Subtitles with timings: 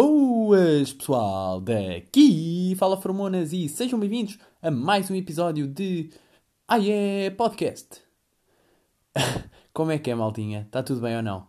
[0.00, 1.60] Boas, pessoal!
[1.60, 6.10] Daqui fala Formonas e sejam bem-vindos a mais um episódio de
[6.68, 8.00] Ah, é Podcast.
[9.74, 10.60] Como é que é, maltinha?
[10.60, 11.48] Está tudo bem ou não?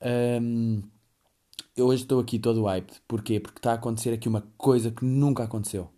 [0.00, 0.80] Um,
[1.76, 3.02] eu hoje estou aqui todo hyped.
[3.08, 3.40] Porquê?
[3.40, 5.90] Porque está a acontecer aqui uma coisa que nunca aconteceu.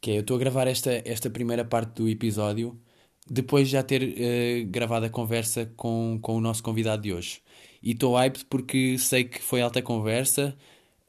[0.00, 2.80] Que é, eu estou a gravar esta, esta primeira parte do episódio
[3.28, 7.42] depois de já ter uh, gravado a conversa com, com o nosso convidado de hoje.
[7.82, 10.56] E estou hyped porque sei que foi alta conversa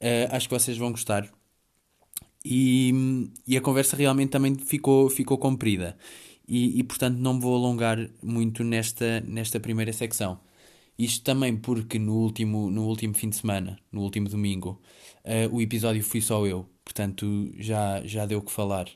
[0.01, 1.29] Uh, acho que vocês vão gostar.
[2.45, 2.93] E,
[3.45, 5.97] e a conversa realmente também ficou, ficou comprida.
[6.47, 10.39] E, e, portanto não me vou alongar muito nesta, nesta primeira secção.
[10.97, 14.81] Isto também porque no último, no último fim de semana, no último domingo,
[15.25, 16.69] uh, o episódio fui só eu.
[16.83, 18.87] Portanto já, já deu o que falar.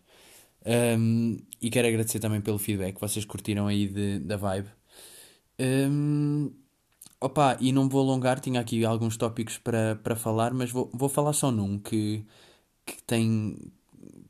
[0.66, 3.00] Um, e quero agradecer também pelo feedback.
[3.00, 4.70] Vocês curtiram aí de, da vibe.
[5.60, 6.52] Um,
[7.22, 11.08] Opa, e não vou alongar, tinha aqui alguns tópicos para, para falar, mas vou, vou
[11.08, 12.26] falar só num que,
[12.84, 13.58] que tem.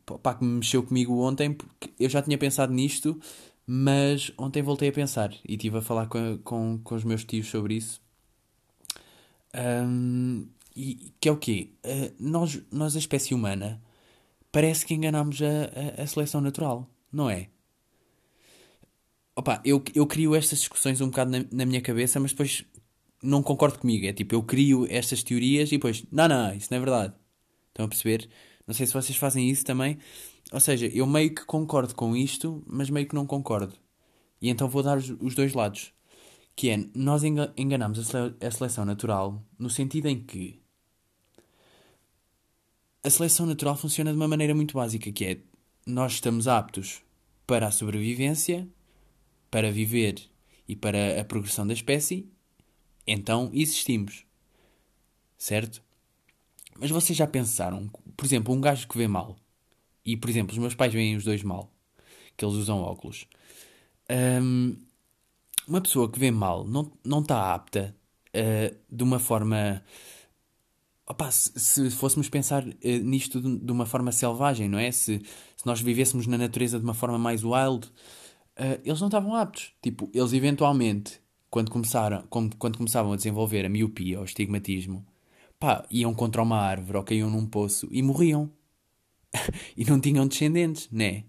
[0.10, 3.18] Opa, que mexeu comigo ontem, porque eu já tinha pensado nisto,
[3.66, 7.48] mas ontem voltei a pensar e estive a falar com, com, com os meus tios
[7.48, 8.02] sobre isso.
[9.56, 11.70] Um, e que é o quê?
[11.86, 13.82] Uh, nós, nós, a espécie humana,
[14.52, 17.48] parece que enganamos a, a, a seleção natural, não é?
[19.34, 22.66] Opa, eu, eu crio estas discussões um bocado na, na minha cabeça, mas depois
[23.22, 24.06] não concordo comigo.
[24.06, 27.14] É tipo, eu crio estas teorias e depois, não, não, isso não é verdade.
[27.70, 28.30] Estão a perceber?
[28.68, 29.98] Não sei se vocês fazem isso também.
[30.52, 33.74] Ou seja, eu meio que concordo com isto, mas meio que não concordo.
[34.42, 35.94] E então vou dar os, dois lados.
[36.56, 40.62] Que é, nós enganamos a, a seleção natural no sentido em que
[43.04, 45.38] a seleção natural funciona de uma maneira muito básica, que é
[45.88, 47.02] nós estamos aptos
[47.48, 48.68] para a sobrevivência,
[49.50, 50.22] para viver
[50.68, 52.30] e para a progressão da espécie,
[53.06, 54.26] então existimos.
[55.38, 55.82] Certo?
[56.80, 59.38] Mas vocês já pensaram, por exemplo, um gajo que vê mal,
[60.06, 61.72] e por exemplo, os meus pais veem os dois mal,
[62.36, 63.28] que eles usam óculos.
[64.10, 64.76] Um,
[65.68, 67.96] uma pessoa que vê mal não, está apta
[68.36, 69.84] uh, de uma forma.
[71.08, 72.74] Opa, se, se fôssemos pensar uh,
[73.04, 74.92] nisto de, de, uma forma selvagem, não é?
[74.92, 75.22] Se,
[75.56, 79.72] se nós vivêssemos na natureza de uma forma mais wild, uh, eles não estavam aptos.
[79.82, 81.21] Tipo, eles eventualmente
[81.52, 85.06] quando, começaram, quando, quando começavam a desenvolver a miopia ou o estigmatismo,
[85.60, 88.50] pá, iam contra uma árvore ou caíam num poço e morriam.
[89.76, 91.26] e não tinham descendentes, né?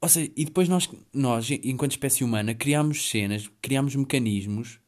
[0.00, 4.78] Ou seja, e depois nós, nós, enquanto espécie humana, criámos cenas, criámos mecanismos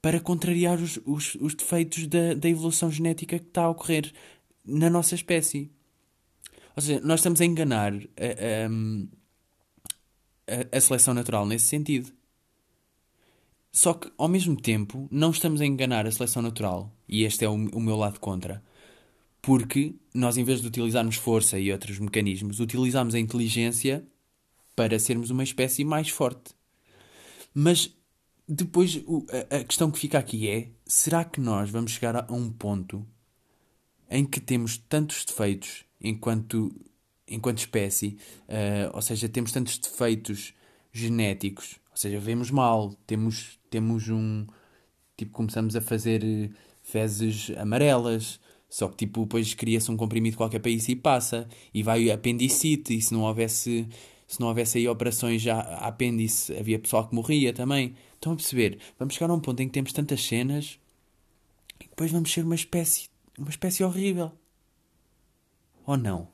[0.00, 4.10] para contrariar os, os, os defeitos da, da evolução genética que está a ocorrer
[4.64, 5.70] na nossa espécie.
[6.74, 8.66] Ou seja, nós estamos a enganar a,
[10.50, 12.10] a, a seleção natural nesse sentido.
[13.74, 17.48] Só que, ao mesmo tempo, não estamos a enganar a seleção natural, e este é
[17.48, 18.62] o, o meu lado contra,
[19.42, 24.06] porque nós, em vez de utilizarmos força e outros mecanismos, utilizamos a inteligência
[24.76, 26.54] para sermos uma espécie mais forte.
[27.52, 27.92] Mas
[28.48, 29.02] depois
[29.50, 33.04] a, questão que fica aqui é: será que nós vamos chegar a, a um ponto
[34.08, 36.72] em que temos tantos defeitos enquanto,
[37.26, 38.18] enquanto espécie,
[38.48, 40.54] uh, ou seja, temos tantos defeitos
[40.92, 44.44] genéticos, ou seja, vemos mal, temos temos um.
[45.16, 46.50] Tipo, começamos a fazer eh,
[46.82, 48.40] fezes amarelas.
[48.68, 51.48] Só que, tipo, depois cria-se um comprimido qualquer país e passa.
[51.72, 52.96] E vai apendicite.
[52.96, 53.88] E se não houvesse,
[54.26, 57.94] se não houvesse aí operações já apêndice, havia pessoal que morria também.
[58.14, 58.80] Estão a perceber?
[58.98, 60.80] Vamos chegar a um ponto em que temos tantas cenas
[61.80, 64.32] e depois vamos ser uma espécie, uma espécie horrível.
[65.86, 66.28] Ou não?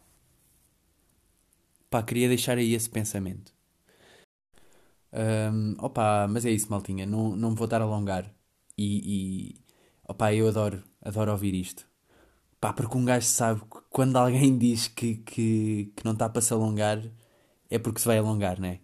[1.90, 3.59] Pá, queria deixar aí esse pensamento.
[5.12, 7.06] Um, opa, mas é isso, maltinha.
[7.06, 8.32] Não, não me vou estar a alongar.
[8.76, 9.64] E, e
[10.08, 11.86] opa, eu adoro, adoro ouvir isto.
[12.60, 16.42] Pá, porque um gajo sabe que quando alguém diz que, que, que não está para
[16.42, 17.02] se alongar,
[17.70, 18.80] é porque se vai alongar, não é?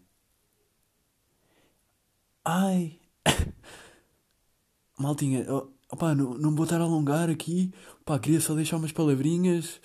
[2.44, 2.98] Ai!
[4.98, 5.44] Maltinha,
[5.90, 7.72] opa, não, não vou estar a alongar aqui.
[8.04, 9.80] Pá, queria só deixar umas palavrinhas.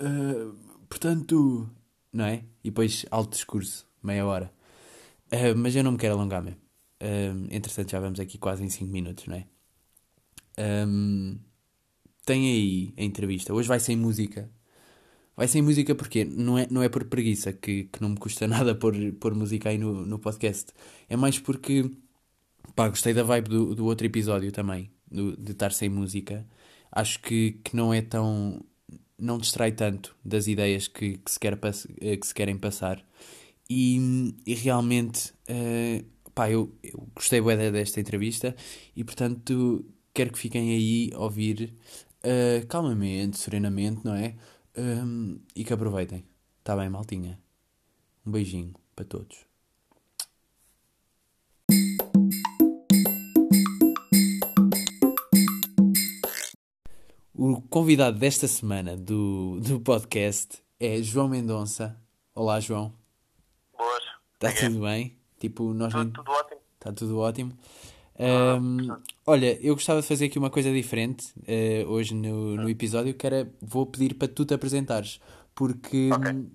[0.00, 0.54] Uh,
[0.88, 1.68] portanto,
[2.12, 2.44] não é?
[2.62, 4.52] E depois alto discurso, meia hora.
[5.32, 6.60] Uh, mas eu não me quero alongar mesmo.
[7.02, 9.46] Uh, entretanto, já vamos aqui quase em 5 minutos, não é?
[10.86, 11.38] Um,
[12.24, 13.52] tem aí a entrevista.
[13.52, 14.50] Hoje vai sem música.
[15.36, 18.46] Vai sem música porque não é, não é por preguiça que, que não me custa
[18.48, 20.72] nada pôr, pôr música aí no, no podcast.
[21.08, 21.90] É mais porque
[22.74, 26.46] pá, gostei da vibe do, do outro episódio também, do, de estar sem música.
[26.90, 28.64] Acho que, que não é tão.
[29.18, 33.04] não distrai tanto das ideias que, que, se, quer, que se querem passar.
[33.74, 36.04] E, e realmente, uh,
[36.34, 38.54] pá, eu, eu gostei bem desta entrevista
[38.94, 39.82] e, portanto,
[40.12, 41.74] quero que fiquem aí a ouvir
[42.18, 44.36] uh, calmamente, serenamente, não é?
[44.76, 46.22] Um, e que aproveitem.
[46.58, 47.40] Está bem, maltinha?
[48.26, 49.38] Um beijinho para todos.
[57.34, 61.98] O convidado desta semana do, do podcast é João Mendonça.
[62.34, 63.01] Olá, João.
[64.42, 65.16] Está é tudo bem?
[65.38, 66.60] Tipo, nós tudo, tudo ótimo.
[66.74, 67.52] Está tudo ótimo.
[68.18, 73.14] Um, olha, eu gostava de fazer aqui uma coisa diferente uh, hoje no, no episódio,
[73.14, 75.20] que era, vou pedir para tu te apresentares,
[75.54, 76.46] porque, okay.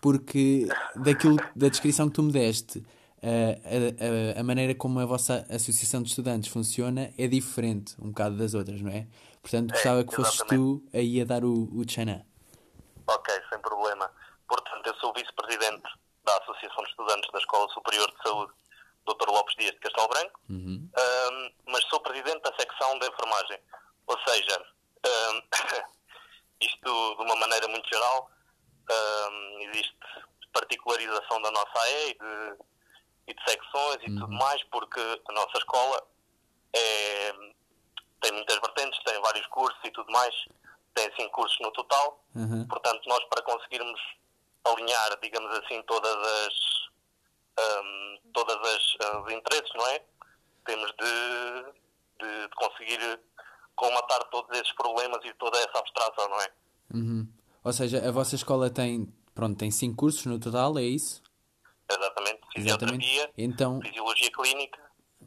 [0.00, 2.84] porque daquilo, da descrição que tu me deste, uh,
[3.24, 8.36] a, a, a, maneira como a vossa associação de estudantes funciona é diferente um bocado
[8.36, 9.08] das outras, não é?
[9.42, 12.22] Portanto, é, gostava que fosses tu aí a dar o, o tchanã.
[13.08, 14.08] Ok, sem problema.
[14.48, 15.82] Portanto, eu sou vice-presidente
[16.24, 18.52] da Associação de Estudantes da Escola Superior de Saúde
[19.06, 19.28] Dr.
[19.28, 20.88] Lopes Dias de Castelo Branco, uhum.
[20.96, 23.58] um, mas sou presidente da secção de enfermagem.
[24.06, 24.66] Ou seja,
[25.06, 25.42] um,
[26.60, 28.30] isto de uma maneira muito geral,
[28.90, 29.96] um, existe
[30.52, 32.58] particularização da nossa AE e de,
[33.28, 34.18] e de secções e uhum.
[34.20, 36.06] tudo mais, porque a nossa escola
[36.74, 37.32] é,
[38.20, 40.34] tem muitas vertentes, tem vários cursos e tudo mais,
[40.94, 42.22] tem cinco cursos no total.
[42.34, 42.66] Uhum.
[42.68, 44.00] Portanto, nós para conseguirmos
[44.64, 46.82] alinhar, digamos assim, todas as
[47.58, 50.02] um, todas as, os interesses, não é?
[50.64, 51.72] Temos de,
[52.20, 53.20] de, de, conseguir
[53.74, 56.52] colmatar todos esses problemas e toda essa abstração, não é?
[56.94, 57.28] Uhum.
[57.64, 61.22] Ou seja, a vossa escola tem, pronto, tem cinco cursos no total, é isso?
[61.90, 62.40] Exatamente.
[62.52, 63.80] Fisioterapia, então...
[63.82, 64.80] Fisiologia Clínica,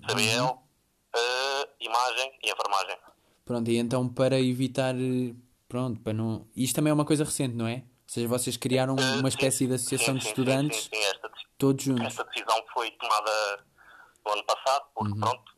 [0.07, 0.49] CBL, uhum.
[0.49, 2.97] uh, Imagem e Enfermagem.
[3.43, 4.95] Pronto, e então para evitar...
[5.67, 6.47] Pronto, para não...
[6.55, 7.83] Isto também é uma coisa recente, não é?
[8.15, 12.05] Seja, vocês criaram uma espécie de associação de estudantes sim, sim, esta Todos juntos.
[12.05, 13.65] Esta decisão foi tomada
[14.25, 15.19] no ano passado, porque uhum.
[15.19, 15.53] pronto,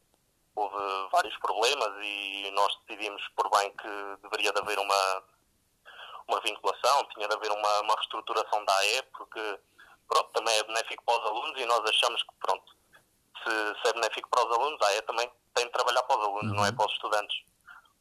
[0.56, 3.88] houve vários problemas e nós decidimos por bem que
[4.24, 5.24] deveria de haver uma,
[6.28, 9.60] uma vinculação, tinha de haver uma, uma reestruturação da AE, porque
[10.08, 12.76] pronto, também é benéfico para os alunos e nós achamos que pronto,
[13.44, 16.26] se, se é benéfico para os alunos, a AE também tem de trabalhar para os
[16.26, 16.58] alunos, uhum.
[16.58, 16.76] não é uhum.
[16.76, 17.38] para os estudantes.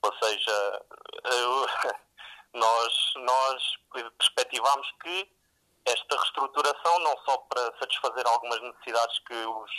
[0.01, 0.83] Ou seja,
[1.25, 1.67] eu,
[2.55, 3.63] nós, nós
[4.19, 5.37] perspectivamos que
[5.87, 9.71] esta reestruturação não só para satisfazer algumas necessidades que os,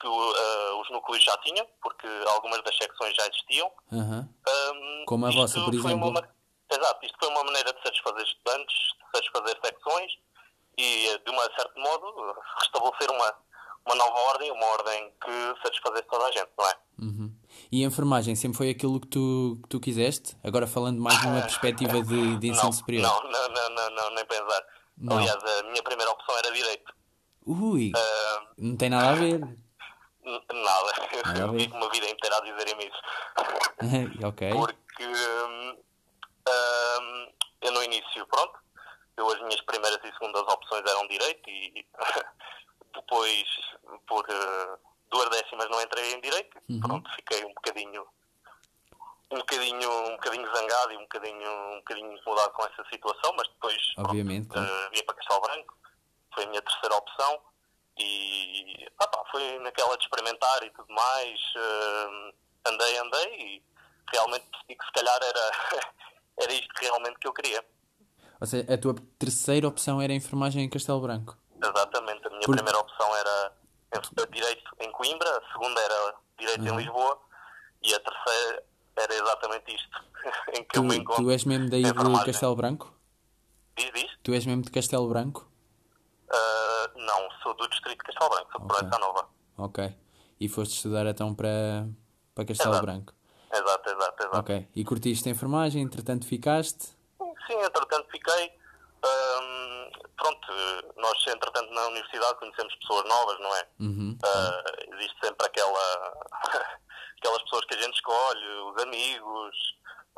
[0.00, 3.70] que uh, os núcleos já tinham, porque algumas das secções já existiam.
[3.90, 4.28] Uhum.
[4.48, 6.08] Um, Como a vossa, por exemplo.
[6.08, 6.28] Uma,
[6.70, 10.12] exato, isto foi uma maneira de satisfazer estudantes, de satisfazer secções
[10.78, 13.34] e, de um certo modo, restabelecer uma,
[13.86, 16.78] uma nova ordem, uma ordem que satisfazesse toda a gente, não é?
[17.00, 17.27] Uhum.
[17.70, 20.36] E a enfermagem sempre foi aquilo que tu, que tu quiseste?
[20.42, 23.02] Agora falando mais numa perspectiva de, de ensino não, superior.
[23.02, 24.64] Não, não, não, não, não, nem pensar.
[24.96, 25.18] Não.
[25.18, 26.94] Aliás, a minha primeira opção era direito.
[27.46, 29.40] Ui, uh, não tem nada a ver.
[29.40, 30.92] Nada.
[31.24, 34.26] nada eu vivo uma vida inteira a dizerem-me isso.
[34.26, 34.50] ok.
[34.50, 35.70] Porque um,
[36.48, 37.32] um,
[37.62, 38.58] eu no início, pronto,
[39.16, 41.86] eu as minhas primeiras e segundas opções eram direito e
[42.94, 43.46] depois
[44.06, 44.78] por uh,
[45.10, 46.58] duas décimas não entrei em direito.
[46.68, 46.80] Uhum.
[46.80, 48.06] Pronto, fiquei um bocadinho
[49.30, 53.48] um bocadinho, um bocadinho zangado e um bocadinho, um bocadinho incomodado com essa situação, mas
[53.48, 55.76] depois Obviamente, pronto, uh, vim para Castelo Branco,
[56.34, 57.40] foi a minha terceira opção
[57.98, 62.34] e opa, foi naquela de experimentar e tudo mais, uh,
[62.68, 63.62] andei, andei e
[64.12, 65.50] realmente percebi que se calhar era,
[66.40, 67.64] era isto realmente que eu queria.
[68.40, 71.36] Ou seja, a tua terceira opção era a enfermagem em Castelo Branco?
[71.62, 72.54] Exatamente, a minha Por...
[72.54, 73.47] primeira opção era
[74.30, 76.68] direito em Coimbra, a segunda era direito uhum.
[76.68, 77.20] em Lisboa
[77.82, 78.64] e a terceira
[78.96, 80.04] era exatamente isto
[80.54, 81.24] em que tu, eu me encontro.
[81.24, 82.92] Tu és mesmo daí de Castelo Branco?
[83.76, 84.10] Diz, diz?
[84.22, 85.48] Tu és mesmo de Castelo Branco?
[86.28, 88.78] Uh, não, sou do distrito de Castelo Branco, sou de okay.
[88.78, 89.28] Proença Nova.
[89.56, 89.96] Ok.
[90.40, 91.88] E foste estudar então para,
[92.34, 92.86] para Castelo exato.
[92.86, 93.14] Branco?
[93.52, 94.38] Exato, exato, exato.
[94.38, 94.68] Ok.
[94.74, 96.96] E curtiste a enfermagem, entretanto ficaste?
[97.46, 98.52] Sim, entretanto fiquei.
[100.18, 100.48] Pronto,
[100.96, 103.68] nós entretanto na universidade conhecemos pessoas novas, não é?
[103.80, 104.18] Uhum.
[104.22, 106.12] Uh, existe sempre aquela
[107.18, 109.56] aquelas pessoas que a gente escolhe, os amigos,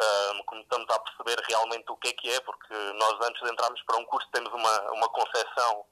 [0.01, 3.83] um, começamos a perceber realmente o que é que é, porque nós antes de entrarmos
[3.83, 5.85] para um curso temos uma, uma concepção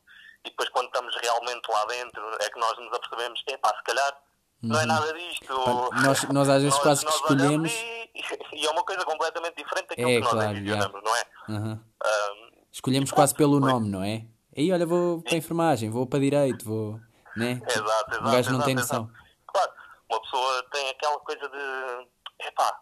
[0.44, 3.84] e depois quando estamos realmente lá dentro é que nós nos apercebemos que, pá, se
[3.84, 4.18] calhar
[4.62, 4.88] não é uhum.
[4.88, 5.54] nada disto.
[6.02, 7.72] Nós, nós às vezes nós, quase que escolhemos...
[7.72, 8.10] E,
[8.56, 11.26] e, é uma coisa completamente diferente daquilo é, que nós claro, envisionamos, não é?
[11.48, 11.84] Uhum.
[12.04, 14.24] Um, escolhemos quase pelo nome, não é?
[14.56, 17.00] Aí olha, vou para a enfermagem, vou para direito, vou...
[17.36, 17.60] Né?
[17.68, 18.20] Exato, exato.
[18.20, 19.04] O gajo não exato, tem noção.
[19.04, 19.28] Exato.
[19.46, 19.72] Claro,
[20.10, 22.80] uma pessoa tem aquela coisa de epá,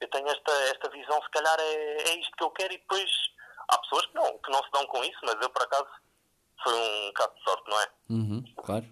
[0.00, 3.10] eu tenho esta, esta visão, se calhar é, é isto que eu quero e depois
[3.68, 5.88] há pessoas que não, que não se dão com isso, mas eu por acaso
[6.62, 7.88] foi um caso de sorte, não é?
[8.10, 8.86] Uhum, claro.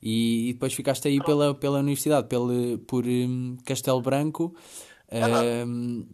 [0.00, 4.54] E, e, depois ficaste aí pela, pela universidade, pelo, por um, Castelo Branco.
[5.10, 6.08] Um,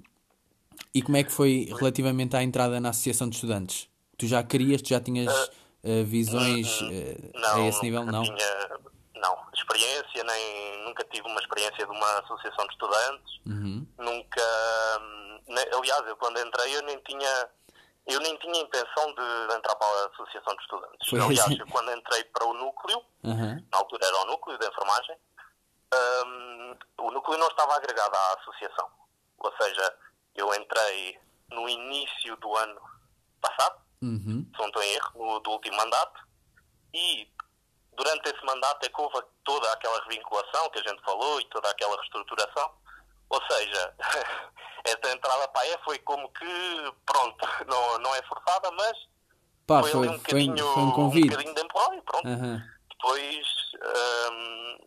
[0.94, 3.88] e como é que foi relativamente à entrada na Associação de Estudantes?
[4.16, 8.04] Tu já querias, tu já tinhas uh, visões uh, não, a esse nível?
[8.04, 8.22] Não.
[8.22, 8.78] Tinha,
[9.16, 13.40] não, experiência, nem nunca tive uma experiência de uma associação de estudantes.
[13.46, 13.86] Uhum.
[13.98, 14.42] Nunca.
[15.48, 17.48] Nem, aliás, eu quando entrei eu nem tinha.
[18.06, 21.08] Eu nem tinha intenção de entrar para a Associação de Estudantes.
[21.08, 21.58] Foi aliás, assim.
[21.58, 23.64] eu quando entrei para o núcleo, Uhum.
[23.72, 25.16] na altura era o núcleo de enfermagem,
[26.26, 28.86] hum, o núcleo não estava agregado à associação.
[29.38, 29.94] Ou seja,
[30.34, 31.18] eu entrei
[31.50, 32.80] no início do ano
[33.40, 34.46] passado, Uhum.
[34.52, 36.20] se não estou em erro, no, do último mandato,
[36.92, 37.28] e
[37.96, 41.70] durante esse mandato é que houve toda aquela revinculação que a gente falou e toda
[41.70, 42.70] aquela reestruturação.
[43.30, 43.94] Ou seja,
[44.84, 48.96] essa entrada para a E foi como que, pronto, não, não é forçada, mas
[49.66, 51.30] Pá, foi, foi, um bocadinho, foi um um convite.
[51.30, 52.28] bocadinho de empurrão e pronto.
[52.28, 52.62] Aham.
[52.90, 53.46] Depois
[54.30, 54.78] hum,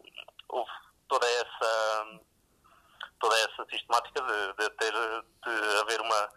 [0.49, 0.71] houve
[1.07, 2.19] toda essa
[3.19, 6.29] toda essa sistemática de, de ter de haver uma,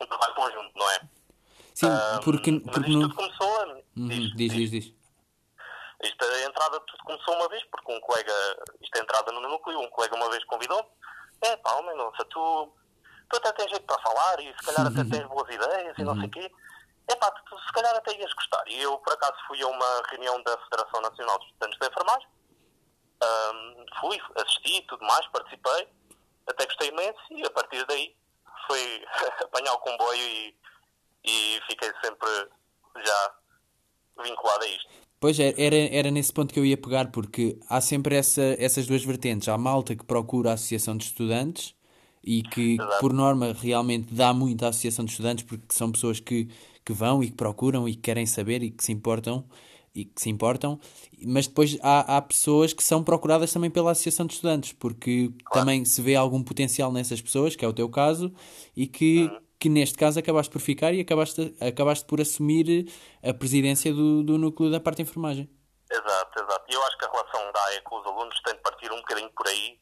[0.00, 1.00] um trabalho conjunto, não é?
[1.74, 3.08] Sim, Hum, porque, porque isto no...
[3.08, 3.66] tudo começou a,
[3.96, 4.94] Uhum, diz- Diz, diz, diz.
[6.02, 8.32] isto, a entrada tudo começou uma vez, porque um colega,
[8.80, 10.88] isto é entrada no núcleo, um colega uma vez convidou-me,
[11.42, 12.72] é pá, nossa, tu,
[13.30, 16.14] tu até tens jeito para falar e se calhar até tens boas ideias e não
[16.16, 16.52] sei o quê.
[17.08, 18.62] É pá, tu, se calhar até ias gostar.
[18.66, 22.28] E eu, por acaso, fui a uma reunião da Federação Nacional dos Estudantes de Enfermagem,
[23.22, 25.88] Ahm, fui, assisti e tudo mais, participei,
[26.46, 28.14] até gostei imenso e a partir daí
[28.66, 29.04] foi
[29.44, 30.54] apanhar o comboio e,
[31.24, 32.28] e fiquei sempre
[33.04, 33.34] já
[34.22, 34.88] vinculado a isto.
[35.18, 38.86] Pois é, era, era nesse ponto que eu ia pegar, porque há sempre essa, essas
[38.86, 39.48] duas vertentes.
[39.48, 41.74] Há a malta que procura a Associação de Estudantes
[42.22, 43.00] e que, Exato.
[43.00, 46.48] por norma, realmente dá muito à Associação de Estudantes, porque são pessoas que,
[46.84, 49.48] que vão e que procuram e que querem saber e que se importam
[49.96, 50.78] e que se importam,
[51.26, 55.86] mas depois há, há pessoas que são procuradas também pela Associação de Estudantes, porque também
[55.86, 58.30] se vê algum potencial nessas pessoas, que é o teu caso,
[58.76, 62.92] e que, que neste caso acabaste por ficar e acabaste, acabaste por assumir
[63.24, 65.48] a presidência do, do núcleo da parte de enfermagem.
[65.90, 66.64] Exato, exato.
[66.68, 68.96] E eu acho que a relação da AE com os alunos tem de partir um
[68.96, 69.78] bocadinho por aí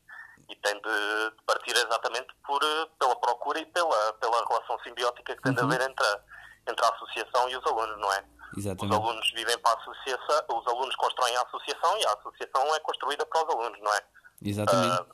[0.49, 2.61] e tem de partir exatamente por,
[3.01, 6.21] pela procura e pela, pela relação simbiótica que tem de haver entre a,
[6.69, 8.25] entre a associação e os alunos, não é?
[8.57, 8.95] Os Exatamente.
[8.95, 13.27] alunos vivem para a associação, os alunos constroem a associação e a associação é construída
[13.27, 14.01] para os alunos, não é?
[14.43, 14.93] Exatamente.
[14.93, 15.07] Ah,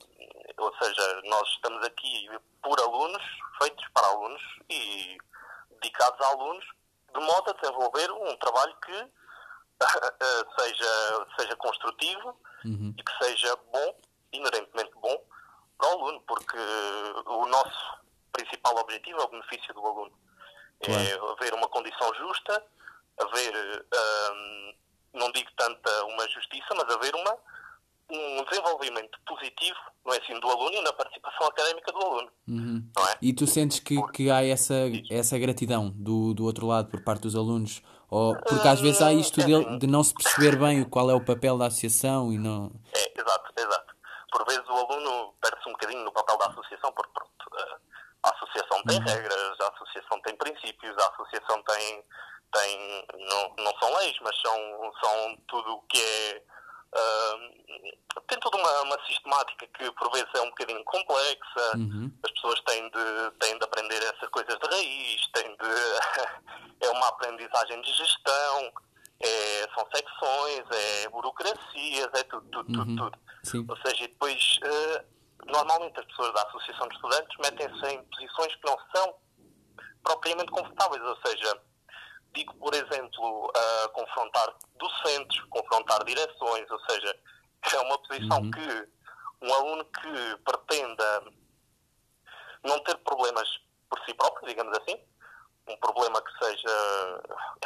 [0.59, 2.29] ou seja, nós estamos aqui
[2.63, 3.23] por alunos,
[3.63, 5.17] feitos para alunos e
[5.81, 6.65] dedicados a alunos,
[7.15, 8.93] de modo a desenvolver um trabalho que
[9.81, 12.95] ah, seja, seja construtivo Uhum.
[12.99, 13.99] e que seja bom,
[14.35, 15.25] inerentemente bom,
[15.79, 16.59] para o aluno, porque
[17.25, 17.99] o nosso
[18.33, 20.13] principal objetivo é o benefício do aluno.
[20.83, 22.63] É haver uma condição justa,
[23.19, 24.73] haver, ah,
[25.15, 27.37] não digo tanta uma justiça, mas haver uma,
[28.11, 32.31] um desenvolvimento positivo no ensino do aluno e na participação académica do aluno.
[32.49, 32.91] Uhum.
[32.97, 33.19] Não é?
[33.23, 34.75] E tu sentes que, que há essa,
[35.11, 37.83] essa gratidão do, do outro lado por parte dos alunos?
[38.11, 41.25] Ou, porque às vezes há isto de, de não se perceber bem qual é o
[41.25, 42.73] papel da associação e não.
[42.93, 43.95] É, exato, exato.
[44.33, 47.77] Por vezes o aluno perde-se um bocadinho no papel da associação, porque pronto, eh,
[48.25, 52.05] a associação tem regras, a associação tem princípios, a associação tem,
[52.53, 56.43] tem não, não são leis, mas são, são tudo o que é.
[56.95, 57.39] ah,
[58.29, 62.11] tem toda uma, uma sistemática que por vezes é um bocadinho complexa, Uhum.
[62.25, 67.09] as pessoas têm de, têm de aprender essas coisas de raiz, têm de, é uma
[67.09, 68.73] aprendizagem de gestão,
[69.23, 73.19] é, são secções, é burocracias, é tudo, tudo, tudo, tudo.
[73.45, 73.67] Sim.
[73.69, 75.05] Ou seja, e depois, eh,
[75.47, 79.15] normalmente as pessoas da Associação de Estudantes metem-se em posições que não são
[80.03, 81.03] propriamente confortáveis.
[81.03, 81.61] Ou seja,
[82.33, 87.19] digo, por exemplo, a confrontar docentes, confrontar direções, ou seja,
[87.73, 88.89] é uma posição que
[89.43, 91.25] um aluno que pretenda
[92.63, 93.49] não ter problemas
[93.89, 95.03] por si próprio, digamos assim,
[95.67, 96.69] um problema que seja,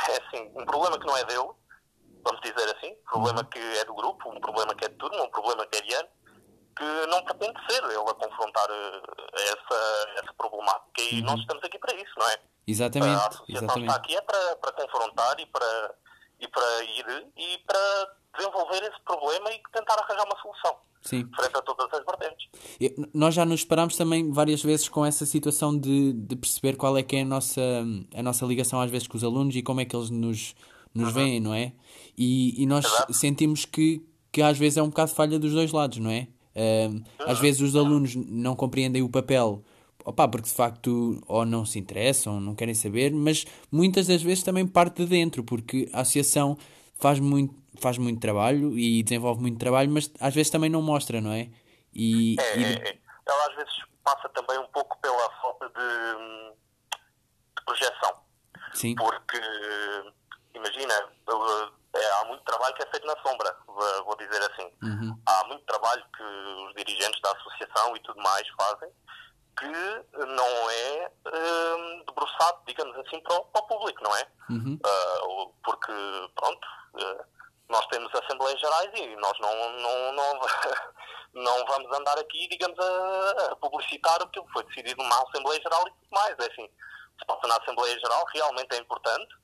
[0.09, 1.50] é assim, um problema que não é dele,
[2.23, 5.23] vamos dizer assim, um problema que é do grupo, um problema que é de turma,
[5.23, 6.09] um problema que é de ano,
[6.76, 9.02] que não pretende ser ele a confrontar eh,
[9.35, 11.02] essa, essa problemática.
[11.02, 12.38] E nós estamos aqui para isso, não é?
[12.66, 13.14] Exatamente.
[13.14, 13.97] a associação está Exatamente.
[13.97, 15.95] aqui é para, para confrontar e para,
[16.40, 21.28] e para ir e para desenvolver esse problema e tentar arranjar uma solução Sim.
[21.37, 22.49] frente a todas as vertentes.
[23.12, 27.02] Nós já nos separámos também várias vezes com essa situação de, de perceber qual é
[27.02, 27.61] que é a nossa,
[28.14, 30.54] a nossa ligação às vezes com os alunos e como é que eles nos,
[30.95, 31.73] nos veem, não é?
[32.16, 33.12] E, e nós Exato.
[33.12, 34.02] sentimos que,
[34.33, 36.28] que às vezes é um bocado falha dos dois lados, não é?
[37.26, 39.62] Às vezes os alunos não compreendem o papel,
[40.04, 44.44] opá, porque de facto ou não se interessam, não querem saber, mas muitas das vezes
[44.44, 46.56] também parte de dentro, porque a associação
[47.00, 51.20] faz muito, faz muito trabalho e desenvolve muito trabalho, mas às vezes também não mostra,
[51.20, 51.50] não é?
[51.92, 52.99] E, É, e é, é.
[53.26, 53.73] Ela às vezes
[54.04, 56.94] passa também um pouco pela falta de,
[57.56, 58.14] de projeção.
[58.75, 58.94] Sim.
[58.96, 59.40] Porque,
[60.54, 60.94] imagina,
[61.95, 64.71] é, há muito trabalho que é feito na sombra, vou dizer assim.
[64.83, 65.17] Uhum.
[65.27, 68.91] Há muito trabalho que os dirigentes da associação e tudo mais fazem
[69.57, 69.67] que
[70.27, 74.27] não é um, debruçado, digamos assim, para o, para o público, não é?
[74.51, 74.79] Uhum.
[74.85, 75.93] Uh, porque,
[76.35, 77.25] pronto, uh,
[77.69, 80.41] nós temos Assembleias Gerais e nós não, não, não,
[81.35, 85.83] não vamos andar aqui, digamos, a, a publicitar o que foi decidido numa Assembleia Geral
[85.87, 86.37] e tudo mais.
[86.41, 86.69] É assim,
[87.19, 89.44] se passa na Assembleia Geral realmente é importante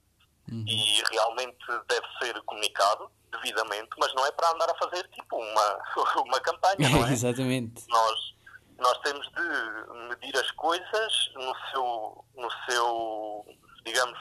[0.50, 0.64] Uhum.
[0.66, 5.78] e realmente deve ser comunicado devidamente, mas não é para andar a fazer tipo uma,
[6.26, 7.12] uma campanha, não é?
[7.12, 7.84] Exatamente.
[7.88, 8.34] Nós,
[8.78, 13.46] nós temos de medir as coisas no seu, no seu
[13.84, 14.18] digamos,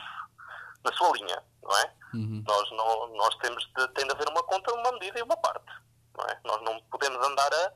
[0.83, 1.93] na sua linha, não é?
[2.13, 2.43] Uhum.
[2.47, 5.71] Nós, não, nós temos de, tem de haver uma conta, uma medida e uma parte,
[6.17, 6.39] não é?
[6.45, 7.73] Nós não podemos andar a,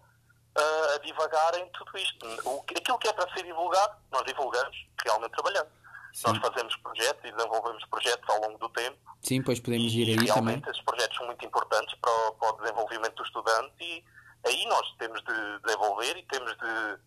[0.62, 2.26] a, a divagar em tudo isto.
[2.46, 5.70] O, aquilo que é para ser divulgado, nós divulgamos, realmente trabalhando.
[6.14, 6.28] Sim.
[6.28, 10.16] Nós fazemos projetos e desenvolvemos projetos ao longo do tempo Sim, pois podemos ir aí
[10.16, 10.26] também.
[10.28, 14.04] realmente esses projetos são muito importantes para o, para o desenvolvimento do estudante e
[14.46, 17.00] aí nós temos de desenvolver e temos de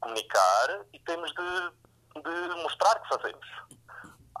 [0.00, 3.46] comunicar e temos de, de mostrar que fazemos.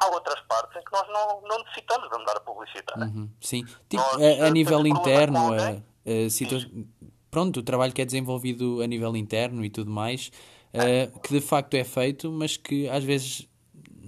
[0.00, 2.98] Há outras partes em que nós não, não necessitamos de andar a publicitar.
[2.98, 3.64] Uhum, Sim.
[3.88, 5.68] Tipo, a, a nível interno, a,
[6.26, 6.60] a situa-
[7.30, 10.30] pronto, o trabalho que é desenvolvido a nível interno e tudo mais,
[10.72, 13.48] eh, que de facto é feito, mas que às vezes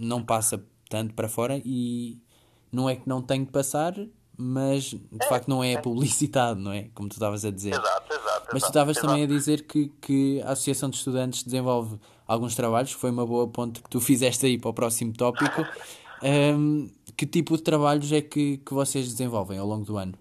[0.00, 2.19] não passa tanto para fora e
[2.73, 3.95] não é que não tem de passar,
[4.37, 6.88] mas de facto não é publicitado, não é?
[6.95, 7.75] Como tu estavas a dizer.
[7.75, 8.49] Exato, exato.
[8.52, 12.92] Mas tu estavas também a dizer que, que a Associação de Estudantes desenvolve alguns trabalhos,
[12.92, 15.62] foi uma boa ponte que tu fizeste aí para o próximo tópico.
[16.23, 20.14] Ahm, que tipo de trabalhos é que, que vocês desenvolvem ao longo do ano?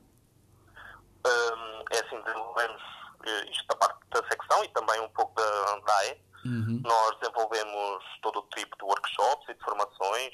[1.25, 2.81] Hum, é assim, desenvolvemos
[3.25, 6.17] eh, isto da parte da secção e também um pouco da, da AE.
[6.49, 6.81] Uhum.
[6.83, 10.33] Nós desenvolvemos todo o tipo de workshops e de formações.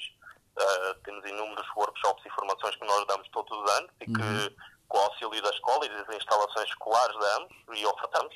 [0.58, 4.56] Uh, temos inúmeros workshops e formações que nós damos todos os anos e que,
[4.88, 8.34] com o auxílio da escola e das instalações escolares, damos e ofertamos.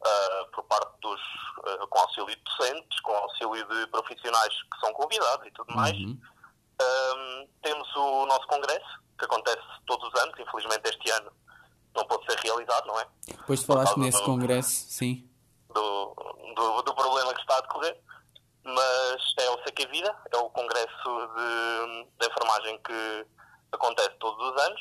[0.00, 1.20] uh, por parte dos.
[1.20, 5.92] uh, com auxílio de docentes, com auxílio de profissionais que são convidados e tudo mais.
[5.98, 6.18] Uhum.
[6.82, 11.30] Um, temos o nosso congresso, que acontece todos os anos, infelizmente este ano
[11.94, 13.06] não pôde ser realizado, não é?
[13.26, 15.29] Depois falaste causa nesse do- congresso, sim.
[15.72, 16.14] Do,
[16.54, 18.00] do, do problema que está a decorrer,
[18.64, 23.26] mas é o CQ Vida, é o congresso de, de enfermagem que
[23.72, 24.80] acontece todos os anos.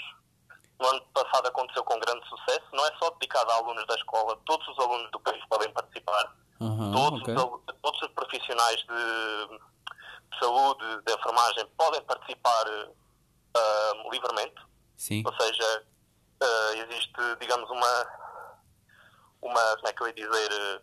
[0.79, 4.39] No ano passado aconteceu com grande sucesso, não é só dedicado a alunos da escola,
[4.45, 7.35] todos os alunos do país podem participar, Aham, todos, ok.
[7.35, 12.65] os, todos os profissionais de, de saúde, de enfermagem, podem participar
[13.57, 14.55] ah, livremente.
[14.95, 15.21] Sim.
[15.25, 15.85] Ou seja,
[16.41, 18.07] eh, existe, digamos, uma,
[19.41, 20.81] uma, como é que eu ia dizer, eh,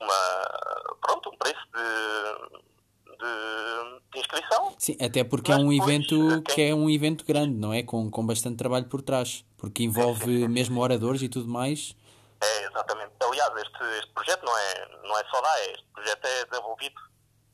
[0.00, 4.74] uma, pronto, um preço de, de, de inscrição.
[4.78, 7.54] Sim, até porque é Mas um depois, evento eh, quem- que é um evento grande,
[7.54, 7.82] não é?
[7.82, 9.44] Com, com bastante trabalho por trás.
[9.56, 11.96] Porque envolve mesmo oradores e tudo mais.
[12.40, 13.12] É, exatamente.
[13.20, 17.00] Aliás, este, este projeto não é, não é só da AE, este projeto é desenvolvido,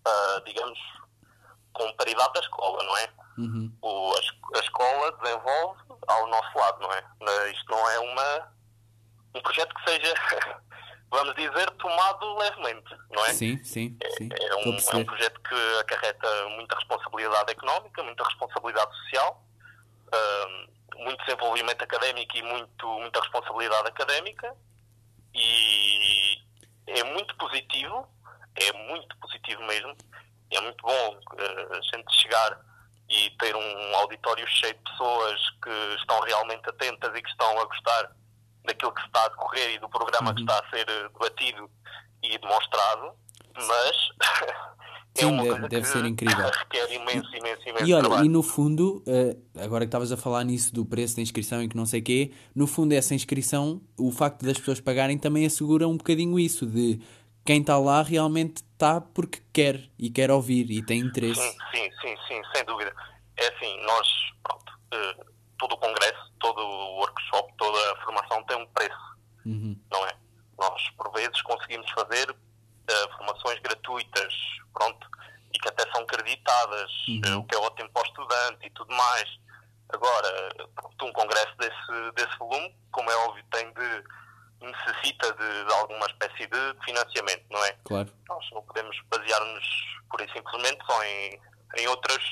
[0.06, 0.78] ah, digamos,
[1.72, 3.08] com paridade da escola, não é?
[3.38, 3.72] Uhum.
[3.80, 7.50] O, a, a escola desenvolve ao nosso lado, não é?
[7.52, 8.52] Isto não é uma,
[9.34, 10.14] um projeto que seja,
[11.10, 13.32] vamos dizer, tomado levemente, não é?
[13.32, 14.28] Sim, sim, sim.
[14.32, 19.44] É a um, é um projeto que acarreta muita responsabilidade económica, muita responsabilidade social,
[20.12, 20.66] ah,
[20.96, 24.54] muito desenvolvimento académico e muito, muita responsabilidade académica
[25.34, 26.38] e
[26.86, 28.08] é muito positivo,
[28.54, 29.96] é muito positivo mesmo,
[30.50, 32.60] é muito bom eh, a gente chegar
[33.08, 37.64] e ter um auditório cheio de pessoas que estão realmente atentas e que estão a
[37.64, 38.12] gostar
[38.64, 40.34] daquilo que está a decorrer e do programa Uhum.
[40.36, 41.70] que está a ser eh, debatido
[42.22, 43.12] e demonstrado,
[43.54, 43.96] mas
[45.16, 46.50] é Sim, uma deve- ser incrível.
[46.50, 48.24] requer imenso, imenso, imenso E olha, trabalho.
[48.24, 51.68] e no fundo, eh, agora que estavas a falar nisso do preço da inscrição e
[51.68, 55.86] que não sei quê, no fundo essa inscrição, o facto das pessoas pagarem também assegura
[55.86, 57.00] um bocadinho isso, de
[57.44, 61.40] quem está lá realmente está porque quer e quer ouvir e tem interesse.
[61.40, 62.92] Sim, sim, sim, sim, sem dúvida.
[63.36, 64.08] É assim, nós,
[64.42, 65.16] pronto, eh,
[65.64, 69.14] todo o congresso, todo o workshop, toda a formação tem um preço,
[69.46, 69.78] Uhum.
[69.90, 70.12] não é?
[70.58, 72.30] Nós, por vezes, conseguimos fazer
[72.88, 74.34] eh, formações gratuitas,
[74.74, 75.06] pronto,
[75.52, 76.90] e que até são creditadas,
[77.24, 79.24] eh, o que é ótimo para o estudante e tudo mais.
[79.92, 84.04] Agora, pronto, um congresso desse, desse volume, como é óbvio, tem de
[84.60, 87.72] necessita de, de alguma espécie de financiamento, não é?
[87.84, 88.10] Claro.
[88.28, 89.66] Nós não podemos basear-nos
[90.10, 91.40] pura e simplesmente só em,
[91.78, 92.22] em, outras,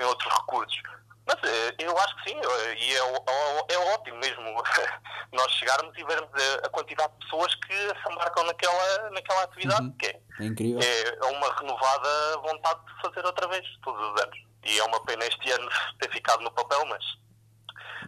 [0.00, 0.82] em outros recursos.
[1.26, 4.42] Mas eh, eu acho que sim, eh, e é, é, é ótimo mesmo
[5.32, 9.82] nós chegarmos e vermos a, a, quantidade de pessoas que se embarcam naquela, naquela atividade,
[9.86, 9.92] Uhum.
[9.92, 10.80] que é, É incrível.
[10.82, 14.38] é uma renovada vontade de fazer outra vez, todos os anos.
[14.64, 15.68] E é uma pena este ano
[16.00, 17.04] ter ficado no papel, mas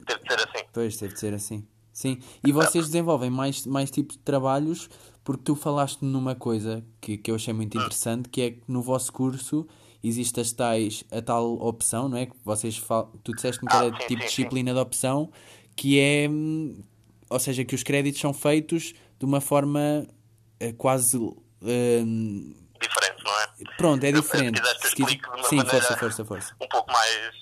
[0.07, 0.65] teve de ser assim.
[0.73, 1.67] Pois, teve de ser assim.
[1.93, 2.23] Sim.
[2.47, 4.91] E vocês desenvolvem mais, mais tipos de trabalhos
[5.25, 8.81] porque tu falaste numa coisa que, que eu achei muito interessante, que é que no
[8.81, 9.67] vosso curso
[10.03, 12.27] existe as tais, a tal opção, não é?
[12.27, 13.11] Que vocês fal...
[13.25, 15.31] Tu disseste-me que Ah, era sim, tipo sim, disciplina de opção,
[15.77, 16.29] que é...
[16.29, 16.83] hum,
[17.31, 20.07] Ou seja, que os créditos são feitos de uma forma
[20.61, 21.17] eh, quase...
[21.19, 23.47] hum, Diferente, não é?
[23.77, 24.61] pronto, é diferente.
[24.61, 26.57] Se eu Se quis- explique de uma Sim, força, força, força.
[26.61, 27.33] um pouco mais,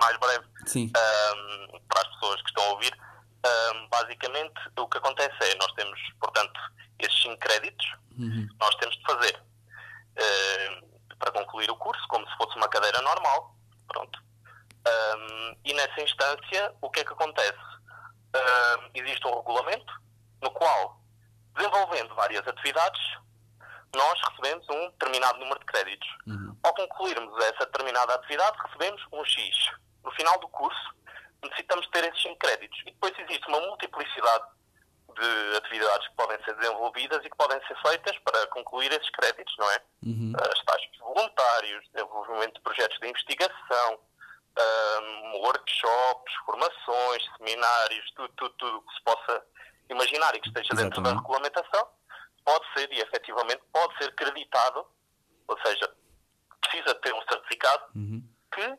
[0.00, 0.44] mais breve.
[0.66, 0.90] Sim.
[0.96, 2.92] ahm, para as pessoas que estão a ouvir.
[3.44, 6.58] Ahm, basicamente, o que acontece é, nós temos, portanto,
[6.98, 7.86] esses 5 créditos,
[8.18, 8.46] Uhum.
[8.60, 9.40] nós temos de fazer
[10.18, 10.84] ahm,
[11.20, 13.54] para concluir o curso, como se fosse uma cadeira normal.
[13.86, 14.18] Pronto.
[14.86, 17.58] Ahm, e nessa instância, o que é que acontece?
[18.34, 19.92] Ahm, existe um regulamento
[20.42, 21.00] no qual,
[21.54, 23.00] desenvolvendo várias atividades,
[23.94, 26.08] nós recebemos um determinado número de créditos.
[26.26, 26.56] Uhum.
[26.62, 29.70] Ao concluirmos essa determinada atividade, recebemos um X.
[30.02, 30.94] No final do curso,
[31.42, 32.78] necessitamos ter esses 5 créditos.
[32.80, 34.44] E depois existe uma multiplicidade
[35.20, 39.54] de atividades que podem ser desenvolvidas e que podem ser feitas para concluir esses créditos,
[39.58, 39.82] não é?
[40.06, 40.32] Uhum.
[40.52, 44.00] As taxas de voluntários, desenvolvimento de projetos de investigação,
[44.58, 49.46] ahm, workshops, formações, seminários, tudo, tudo, tudo que se possa
[49.90, 51.22] imaginar e que esteja dentro da Exatamente.
[51.22, 51.88] regulamentação,
[52.44, 54.86] pode ser, e efetivamente pode ser creditado,
[55.48, 55.92] ou seja,
[56.60, 58.22] precisa ter um certificado Uhum.
[58.54, 58.78] que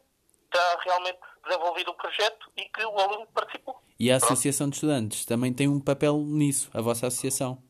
[0.54, 3.82] está realmente desenvolvido o projeto e que o aluno participou.
[3.98, 4.34] E a Pronto.
[4.34, 7.64] Associação de Estudantes também tem um papel nisso, a vossa associação.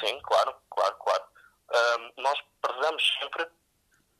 [0.00, 1.24] Sim, claro, claro, claro.
[1.72, 3.46] Ahm, nós prezamos sempre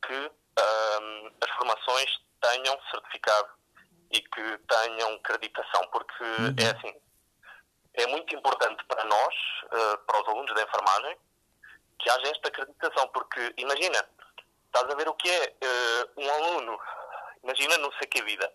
[0.05, 2.09] que ahm, as formações
[2.41, 3.49] tenham certificado
[4.11, 6.23] e que tenham acreditação, porque
[6.63, 6.93] é assim,
[7.95, 9.35] é muito importante para nós,
[9.71, 11.17] ah, para os alunos da enfermagem,
[11.99, 14.07] que haja esta acreditação, porque imagina,
[14.67, 16.79] estás a ver o que é ah, um aluno,
[17.47, 18.51] imagina no CQ Vida,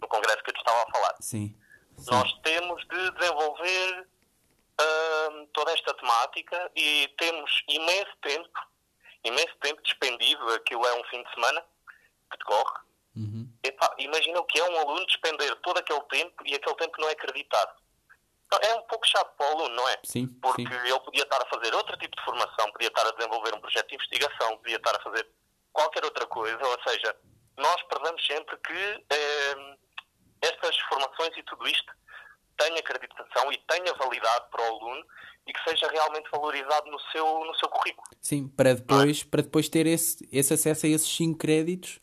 [0.00, 1.14] no congresso que eu te estava a falar.
[1.20, 1.56] Sim.
[1.96, 2.10] Sim.
[2.10, 4.08] Nós temos de desenvolver
[4.80, 8.58] hum, toda esta temática e temos imenso tempo,
[9.24, 11.62] imenso tempo despendido, aquilo é um fim de semana
[12.30, 12.80] que decorre.
[13.14, 13.48] Uhum.
[13.62, 17.08] Epá, imagina o que é um aluno despender todo aquele tempo e aquele tempo não
[17.08, 17.80] é acreditado.
[18.46, 19.98] Então, É um pouco chato para o aluno, não é?
[20.04, 20.74] Sim, Porque sim.
[20.74, 23.88] ele podia estar a fazer outro tipo de formação, podia estar a desenvolver um projeto
[23.88, 25.26] de investigação, podia estar a fazer
[25.72, 27.16] qualquer outra coisa, ou seja,
[27.56, 29.76] nós perdemos sempre que eh,
[30.42, 31.92] estas formações e tudo isto
[32.56, 35.04] tenha acreditação e tenha validade para o aluno
[35.46, 38.06] e que seja realmente valorizado no seu, no seu currículo.
[38.20, 41.98] Sim, para depois, para depois ter esse, esse acesso a esses 5 créditos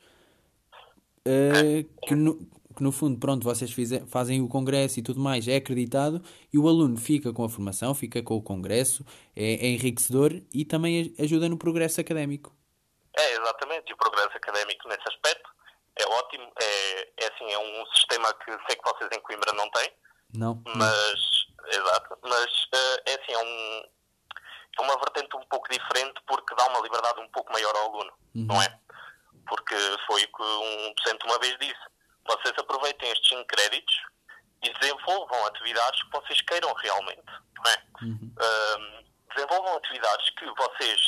[1.26, 2.36] eh, que, no,
[2.76, 6.58] que no fundo, pronto, vocês fize- fazem o congresso e tudo mais, é acreditado e
[6.58, 11.14] o aluno fica com a formação, fica com o congresso, é, é enriquecedor e também
[11.20, 12.54] ajuda no progresso académico.
[13.20, 15.50] É, exatamente, e o progresso académico nesse aspecto
[15.96, 19.70] é ótimo, é, é assim, é um sistema que sei que vocês em Coimbra não
[19.72, 19.94] têm,
[20.34, 20.64] Não?
[20.76, 23.84] mas exato, mas eh, é assim, é, um,
[24.80, 28.14] é uma vertente um pouco diferente porque dá uma liberdade um pouco maior ao aluno,
[28.34, 28.80] não é?
[29.48, 29.76] Porque
[30.08, 31.82] foi o que um docente uma vez disse,
[32.26, 33.96] vocês aproveitem estes 5 créditos
[34.64, 37.84] e desenvolvam atividades que vocês queiram realmente, não é?
[38.40, 39.04] Ahm,
[39.36, 41.02] desenvolvam atividades que vocês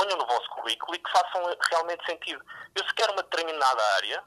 [0.00, 2.42] ponham no vosso currículo e que façam realmente sentido.
[2.74, 4.22] Eu se quero uma determinada área,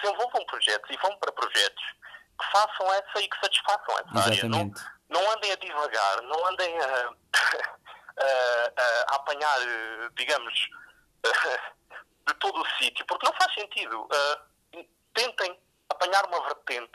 [0.00, 1.84] desenvolvam projetos e vão para projetos
[2.40, 4.44] que façam essa e que satisfaçam essa área.
[4.48, 4.82] Não, Exatamente.
[5.08, 7.10] não andem a divagar, não andem a,
[8.18, 9.58] a- a apanhar,
[10.16, 10.54] digamos,
[12.26, 14.08] de todo o sítio, porque não faz sentido.
[14.12, 15.60] Eh, tentem
[15.90, 16.92] apanhar uma vertente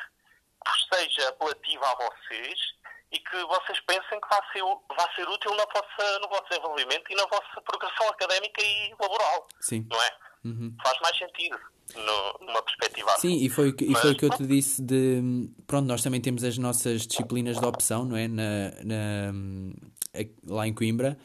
[0.66, 2.60] que seja apelativa a vocês
[3.14, 4.64] e que vocês pensem que vai ser,
[4.98, 9.48] vai ser útil na vossa, no vosso desenvolvimento e na vossa progressão académica e laboral.
[9.62, 9.86] Sim.
[9.90, 10.10] Não é?
[10.46, 10.76] Uhum.
[10.84, 11.58] Faz mais sentido
[11.96, 13.30] no- numa perspectiva assim.
[13.40, 15.50] Sim, e foi, o que- e Mas- foi o que eu te disse de...
[15.68, 18.28] Pronto, nós também temos as nossas disciplinas de opção, não é?
[18.28, 19.34] Na, na-
[20.48, 21.18] lá em Coimbra.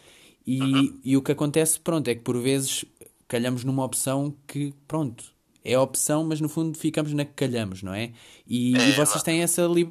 [0.46, 1.00] E, Uhum.
[1.04, 2.84] e o que acontece, pronto, é que por vezes
[3.26, 5.24] calhamos numa opção que, pronto,
[5.64, 8.12] é a opção, mas no fundo ficamos na que calhamos, não é?
[8.46, 9.62] E, É, e vocês têm essa...
[9.66, 9.84] Li...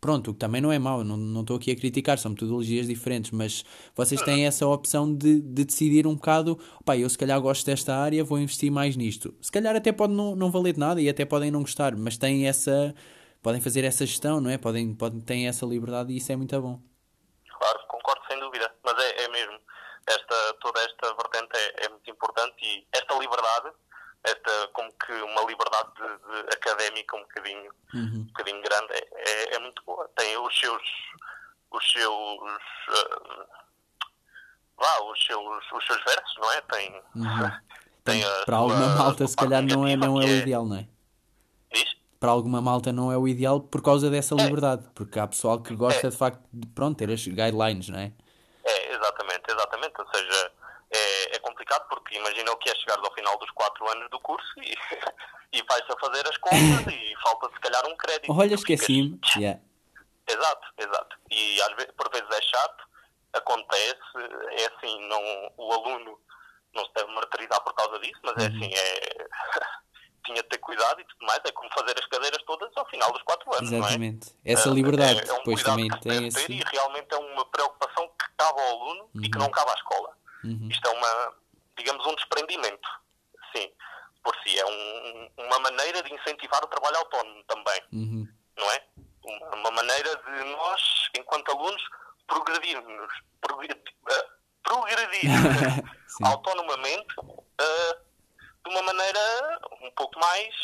[0.00, 3.30] Pronto, o que também não é mau, não estou aqui a criticar, são metodologias diferentes,
[3.32, 3.62] mas
[3.94, 7.94] vocês têm essa opção de, de decidir um bocado, pá, eu se calhar gosto desta
[7.94, 9.34] área, vou investir mais nisto.
[9.42, 12.16] Se calhar até pode não, não valer de nada e até podem não gostar, mas
[12.16, 12.94] têm essa,
[13.42, 14.56] podem fazer essa gestão, não é?
[14.56, 16.80] Podem, podem, têm essa liberdade e isso é muito bom.
[17.58, 18.72] Claro, concordo sem dúvida.
[18.82, 19.58] Mas é, é mesmo.
[20.06, 23.70] Esta, toda esta vertente é, é muito importante e esta liberdade
[24.24, 29.54] esta como que uma liberdade de, de académica um bocadinho, um bocadinho grande é, é,
[29.56, 30.08] é muito boa.
[30.16, 30.82] Tem os seus
[31.72, 33.46] os seus uh,
[34.76, 36.60] vá, os seus os seus versos, não é?
[36.62, 37.02] Tem,
[38.04, 40.66] tem a Para alguma a malta, se calhar, não é, não é o que ideal,
[40.66, 40.86] não é?
[41.72, 41.96] Diz?
[42.18, 44.86] Para alguma malta, não é o ideal por causa dessa liberdade.
[44.94, 48.12] Porque há pessoal que gosta de facto de pronto, ter as guidelines, não é?
[48.64, 49.94] É, exatamente, exatamente.
[49.98, 50.52] Ou seja,
[50.90, 51.29] é, é
[51.70, 54.74] complicado porque imagina o que é chegar ao final dos quatro anos do curso e,
[55.58, 58.32] e vais a fazer as contas e falta se calhar um crédito.
[58.32, 59.20] Olha, ficas- esqueci-me.
[59.36, 59.60] Yeah.
[60.28, 61.16] Exato, exato.
[61.30, 62.84] E às vezes, por vezes é chato,
[63.32, 63.96] acontece,
[64.50, 66.18] é assim, não, o aluno
[66.74, 68.56] não se deve martirizar por causa disso, mas é Uhum.
[68.56, 69.26] assim, é.
[70.22, 73.10] Tinha de ter cuidado e tudo mais, é como fazer as cadeiras todas ao final
[73.10, 73.80] dos quatro anos, não é?
[73.80, 74.28] Exatamente.
[74.44, 76.46] Essa É- liberdade é, é um depois também que tem esse.
[76.46, 79.74] ter e realmente é uma preocupação que cabe ao aluno e que não cabe à
[79.74, 80.14] escola.
[80.70, 81.34] Isto é uma,
[81.80, 82.88] digamos, um desprendimento,
[83.54, 83.70] sim,
[84.22, 84.58] por si.
[84.58, 88.28] É um- uma maneira de incentivar o trabalho autónomo também, Uhum.
[88.56, 88.84] não é?
[89.54, 90.80] Uma, maneira de nós,
[91.18, 91.82] enquanto alunos,
[92.26, 94.26] progredirmos, progredir, eh,
[94.62, 95.22] progredir
[96.06, 96.24] Sim.
[96.24, 97.14] autonomamente
[97.60, 97.98] eh,
[98.64, 100.54] de uma maneira um pouco mais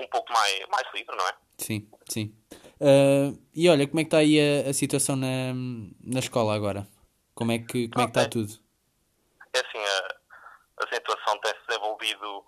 [0.00, 1.32] um pouco mais, mais livre, não é?
[1.58, 2.34] Sim, sim.
[2.80, 5.52] Ah, e olha, como é que está aí a, a situação na,
[6.02, 6.86] na escola agora?
[7.34, 8.52] Como é que, como é que está tudo?
[9.54, 12.44] É assim, a, a situação tem se desenvolvido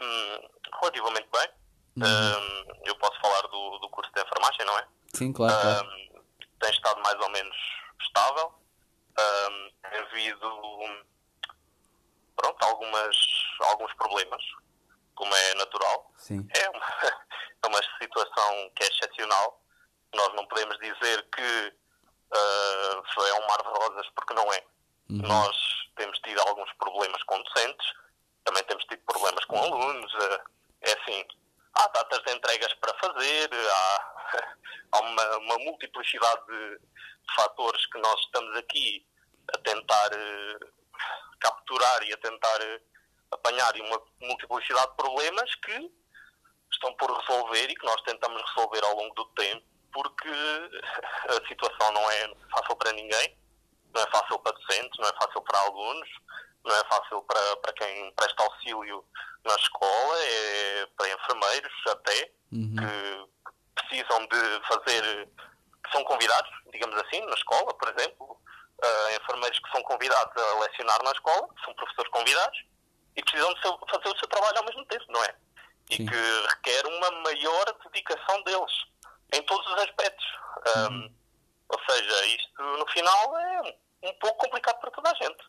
[0.00, 0.48] hum,
[0.80, 1.48] relativamente bem.
[1.96, 4.86] Hum, eu posso falar do, do curso de enfermagem, não é?
[5.14, 5.88] Sim, claro, claro.
[5.88, 6.22] Hum,
[6.60, 7.56] tem estado mais ou menos
[8.00, 8.54] estável.
[9.18, 10.48] Hum, tem havido
[12.36, 13.16] pronto, algumas,
[13.60, 14.42] alguns problemas,
[15.14, 16.12] como é natural.
[16.16, 16.46] Sim.
[16.54, 16.86] É uma,
[17.64, 19.62] é uma situação que é excepcional.
[20.14, 21.74] Nós não podemos dizer que
[22.32, 24.64] ah, é um mar de rosas, porque não é.
[25.10, 25.56] Nós
[25.96, 27.86] temos tido alguns problemas com docentes,
[28.44, 30.14] também temos tido problemas com alunos.
[30.16, 30.44] ah,
[30.82, 31.24] é assim,
[31.74, 34.56] há datas de entregas para fazer, há,
[34.92, 36.80] há uma, uma multiplicidade de
[37.34, 39.06] fatores que nós estamos aqui
[39.54, 40.58] a tentar eh,
[41.40, 42.80] capturar e a tentar eh,
[43.30, 45.90] apanhar e uma multiplicidade de problemas que
[46.72, 50.28] estão por resolver e que nós tentamos resolver ao longo do tempo, porque
[51.28, 53.38] a situação não é fácil para ninguém,
[53.98, 56.08] não é fácil para docentes, não é fácil para alunos,
[56.64, 59.04] não é fácil para, para quem presta auxílio
[59.44, 63.28] na escola, é para enfermeiros até, que
[63.74, 65.28] precisam de fazer,
[65.84, 68.40] que são convidados, digamos assim, na escola, por exemplo,
[68.82, 72.58] ah, enfermeiros que são convidados a lecionar na escola, que são professores convidados,
[73.16, 75.34] e precisam de seu- fazer o seu trabalho ao mesmo tempo, não é?
[75.90, 76.06] E Sim.
[76.06, 78.72] que requer uma maior dedicação deles,
[79.32, 80.26] em todos os aspectos.
[80.76, 81.10] Ahm,
[81.70, 85.44] Ou seja, isto no final é um pouco complicado para toda a gente.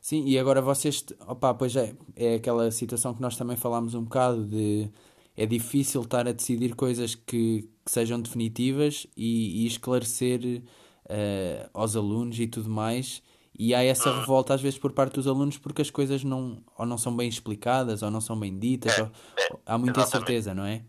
[0.00, 4.02] Sim, e agora vocês, opá, pois é, é aquela situação que nós também falámos um
[4.02, 4.90] bocado de
[5.36, 10.62] é difícil estar a decidir coisas que, que sejam definitivas e, e esclarecer
[11.08, 13.22] eh, aos alunos e tudo mais.
[13.58, 16.84] E há essa revolta às vezes por parte dos alunos porque as coisas não, ou
[16.84, 18.98] não são bem explicadas ou não são bem ditas.
[18.98, 20.32] É, ou- é, há muita exatamente.
[20.32, 20.84] incerteza, não é?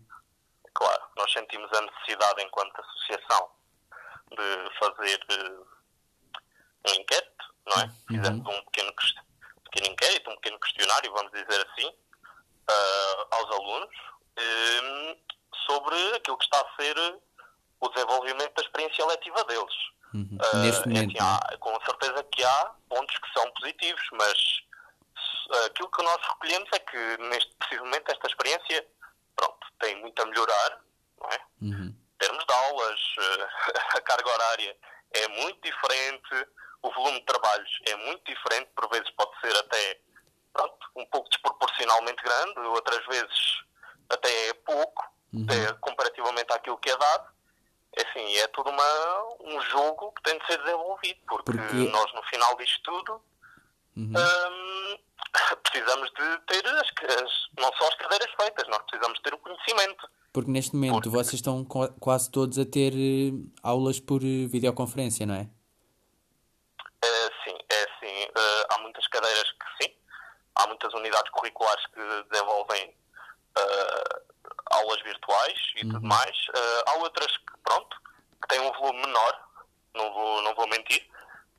[0.74, 3.48] Claro, nós sentimos a necessidade, enquanto associação,
[4.30, 5.73] de fazer eh,
[6.86, 7.90] um inquérito, não é?
[8.08, 8.92] Fizemos um pequeno,
[9.64, 11.94] pequeno inquérito, um pequeno questionário, vamos dizer assim,
[12.68, 13.94] ah, aos alunos,
[14.36, 15.16] eh,
[15.66, 16.96] sobre aquilo que está a ser
[17.80, 19.74] o desenvolvimento da experiência letiva deles.
[20.14, 20.38] Uhum.
[20.40, 21.54] Ah, Neste é momento, assim, não é?
[21.54, 24.34] há- com certeza que há pontos que são positivos, mas
[25.66, 28.86] aquilo que nós recolhemos é que neste preciso momento esta experiência
[29.36, 30.80] pronto, tem muito a melhorar,
[31.20, 31.40] não é?
[31.62, 31.86] Uhum.
[32.14, 33.00] Em termos de aulas,
[33.96, 34.76] a carga horária
[35.12, 36.48] é muito diferente,
[36.86, 40.00] o volume de trabalhos é muito diferente, por vezes pode ser até
[40.52, 43.64] pronto, um pouco desproporcionalmente grande, outras vezes
[44.08, 45.02] até é pouco,
[45.44, 47.32] até comparativamente àquilo que é dado.
[47.96, 48.84] É assim, é tudo uma,
[49.40, 53.20] um jogo que tem de ser desenvolvido, porque, Porque- nós no final disto tudo
[53.96, 54.12] Uhum.
[54.12, 54.98] hum,
[55.62, 56.88] precisamos de ter as,
[57.22, 60.08] as- não só as cadeiras feitas, nós precisamos ter o conhecimento.
[60.32, 64.46] Porque neste momento Porque- vocês estão qua- quase todos a ter eh, aulas por eh,
[64.48, 65.48] videoconferência, não é?
[67.04, 68.22] Eh, sim, é assim.
[68.34, 69.94] eh, há muitas cadeiras que sim.
[70.56, 72.96] Há muitas unidades curriculares que desenvolvem
[73.58, 74.22] eh,
[74.70, 76.36] aulas virtuais e tudo mais.
[76.54, 77.96] Eh, há outras que, pronto,
[78.42, 79.48] que têm um volume menor,
[79.94, 81.06] não vou, não vou mentir.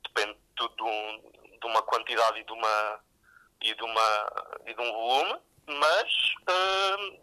[0.02, 3.00] Depende tudo de, um- de uma quantidade e de, uma,
[3.60, 4.32] e, de uma,
[4.66, 6.12] e de um volume, mas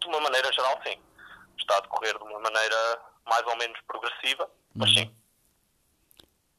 [0.00, 1.00] de uma maneira geral, sim.
[1.58, 5.16] Está a decorrer de uma maneira mais ou menos progressiva, mas sim.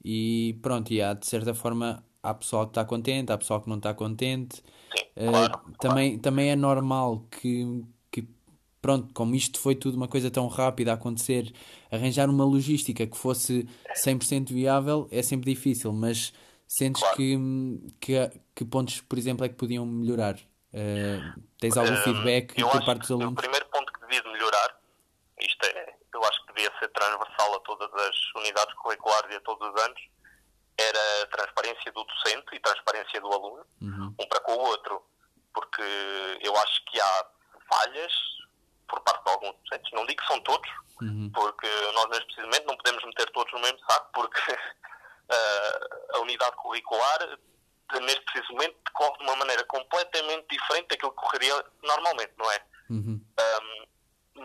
[0.07, 3.67] E pronto, e há, de certa forma, há pessoal que está contente, há pessoal que
[3.67, 4.57] não está contente.
[4.57, 5.03] Sim.
[5.17, 6.21] Uh, claro, também, claro.
[6.21, 8.27] também é normal que, que,
[8.79, 11.51] pronto, como isto foi tudo uma coisa tão rápida a acontecer,
[11.91, 16.31] arranjar uma logística que fosse 100% viável é sempre difícil, mas
[16.67, 17.17] sentes claro.
[17.17, 17.37] que,
[17.99, 18.13] que,
[18.53, 20.35] que pontos, por exemplo, é que podiam melhorar?
[20.71, 23.33] Uh, tens algum feedback por parte dos alunos?
[23.33, 24.79] O primeiro ponto que devia melhorar,
[25.41, 29.41] isto é, eu acho que devia ser transversal a todas as unidades curriculares e a
[29.41, 30.01] todos os anos,
[30.77, 34.15] era a transparência do docente e transparência do aluno, uhum.
[34.19, 35.05] um para com o outro.
[35.53, 35.83] Porque
[36.41, 37.25] eu acho que há
[37.69, 38.13] falhas
[38.87, 40.69] por parte de alguns docentes, não digo que são todos,
[41.01, 41.31] uhum.
[41.33, 46.55] porque nós neste precisamente não podemos meter todos no mesmo saco, porque uh, a unidade
[46.57, 47.39] curricular
[48.01, 52.65] neste preciso momento decorre de uma maneira completamente diferente daquilo que correria normalmente, não é?
[52.89, 53.21] Uhum.
[53.39, 53.85] Um,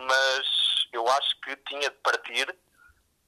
[0.07, 0.60] mas
[0.91, 2.45] eu acho que tinha de partir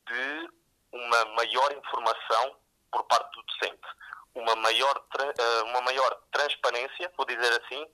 [0.08, 0.50] de
[0.92, 2.56] uma maior informação
[2.92, 3.88] por parte do docente,
[4.36, 7.88] uma maior, uh, uma maior transparência, vou dizer assim,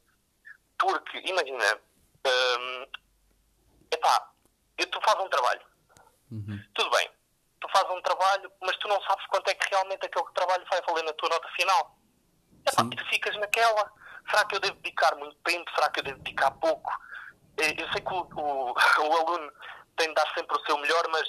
[0.77, 1.79] porque, imagina,
[2.25, 2.87] um,
[3.91, 4.31] epá,
[4.91, 5.61] tu fazes um trabalho,
[6.31, 6.63] uhum.
[6.73, 7.09] tudo bem,
[7.61, 10.81] tu fazes um trabalho, mas tu não sabes quanto é que realmente aquele trabalho vai
[10.81, 11.97] valer na tua nota final.
[12.65, 13.91] Epá, tu ficas naquela,
[14.29, 16.91] será que eu devo dedicar muito tempo, será que eu devo dedicar pouco?
[17.59, 19.51] Eu sei que o, o, o aluno
[19.97, 21.27] tem de dar sempre o seu melhor, mas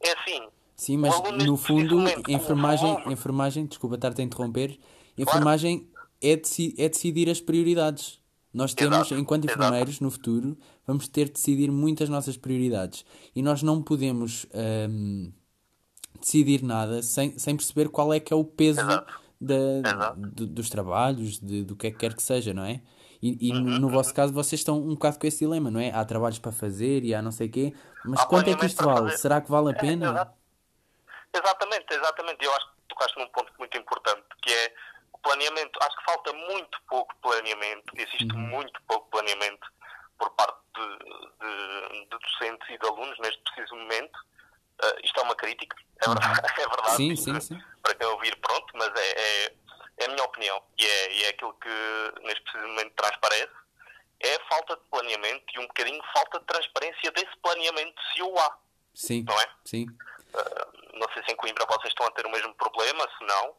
[0.00, 4.78] é assim, Sim, mas no fundo, enfermagem, enfermagem, desculpa estar-te a interromper,
[5.16, 5.88] enfermagem
[6.20, 8.20] é, deci é decidir as prioridades.
[8.52, 9.14] Nós temos, Exato.
[9.16, 10.04] enquanto enfermeiros, Exato.
[10.04, 13.04] no futuro, vamos ter de decidir muitas nossas prioridades.
[13.34, 14.46] E nós não podemos
[14.90, 15.32] um,
[16.20, 18.80] decidir nada sem, sem perceber qual é que é o peso
[19.40, 22.82] da, do, dos trabalhos, de, do que é que quer que seja, não é?
[23.40, 23.78] E, e uhum.
[23.78, 25.90] no vosso caso vocês estão um bocado com esse dilema, não é?
[25.90, 28.66] Há trabalhos para fazer e há não sei o quê, mas há quanto é que
[28.66, 29.10] isto vale?
[29.10, 29.18] Fazer.
[29.18, 30.20] Será que vale a é, pena?
[30.32, 30.46] É,
[31.36, 32.44] Exatamente, exatamente.
[32.44, 34.74] Eu acho que tocaste num ponto muito importante, que é
[35.12, 35.78] o planeamento.
[35.82, 38.40] Acho que falta muito pouco planeamento, existe uhum.
[38.40, 39.66] muito pouco planeamento
[40.18, 44.16] por parte de, de, de, docentes e de alunos neste preciso momento.
[44.82, 46.46] Uh, isto é uma crítica, é verdade, uhum.
[46.62, 47.62] é verdade sim, sim, sim.
[47.82, 49.54] para quem ouvir, pronto, mas é, é,
[49.98, 51.68] é, a minha opinião e é, e é aquilo que
[52.22, 53.52] neste preciso momento transparece.
[54.20, 58.38] É a falta de planeamento e um bocadinho falta de transparência desse planeamento, se o
[58.38, 58.58] há.
[58.94, 59.48] Sim, não é?
[59.64, 59.86] sim.
[59.86, 63.54] Uh, não sei se em Coimbra vocês estão a ter o mesmo problema, se não.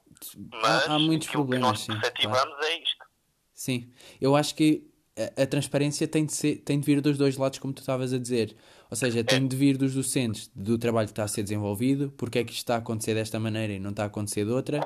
[0.62, 2.65] Mas há, há muitos problemas, que nós perceptivamos claro.
[2.65, 3.06] é isto.
[3.54, 4.84] Sim, eu acho que
[5.18, 8.14] a, a, transparência tem de, ser, tem de vir dos dois lados, como tu estavas
[8.14, 8.56] a dizer.
[8.90, 12.40] Ou seja, tem de vir dos docentes, do trabalho que está a ser desenvolvido, porque
[12.40, 14.80] é que isto está a acontecer desta maneira e não está a acontecer de outra.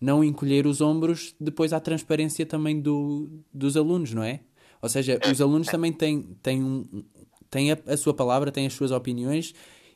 [0.00, 4.40] Não encolher os ombros depois à transparência também do, dos alunos, não é?
[4.80, 7.04] Ou seja, os alunos também têm, têm, um,
[7.50, 9.54] têm a, a sua palavra, têm as suas opiniões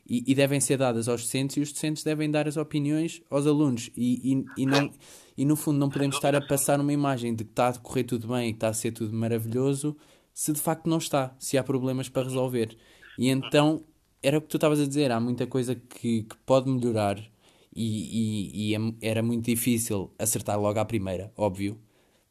[0.09, 3.45] e, e, devem ser dadas aos docentes e os docentes devem dar as opiniões aos
[3.45, 4.91] alunos e, e, e, não,
[5.39, 8.03] e no fundo não podemos estar a passar uma imagem de que está a correr
[8.03, 9.95] tudo bem e que está a ser tudo maravilhoso
[10.33, 12.77] se de facto não está, se há problemas para resolver.
[13.17, 13.81] E então
[14.21, 17.17] era o que tu estavas a dizer, há muita coisa que, que pode melhorar
[17.73, 21.81] e, e, e é era muito difícil acertar logo à primeira, óbvio,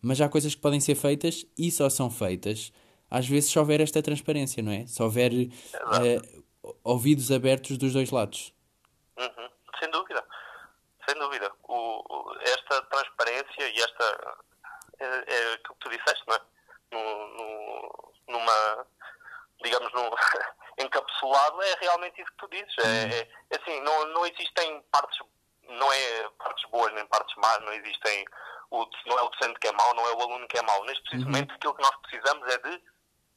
[0.02, 2.70] mas há coisas que podem ser feitas e só são feitas
[3.10, 4.86] às vezes se houver esta transparência, não é?
[4.86, 6.44] Se houver uh,
[6.84, 8.52] ouvidos abertos dos dois lados.
[9.18, 9.48] Uhum,
[9.80, 10.22] sem dúvida,
[11.08, 11.50] sem dúvida.
[12.08, 14.38] O, esta transparência e esta
[15.00, 16.40] é, é aquilo que tu disseste, não é?
[16.90, 18.86] No, no, numa,
[19.62, 20.10] digamos, num,
[20.84, 22.74] encapsulado é realmente isso que tu dizes.
[22.78, 23.10] É, uhum.
[23.12, 25.18] é, é, assim, não, não existem partes,
[25.62, 28.24] não é partes boas nem partes más, não existem
[28.70, 30.84] o, não é o docente que é mau, não é o aluno que é mau.
[30.84, 31.36] Neste uhum.
[31.36, 32.82] aquilo que nós precisamos é de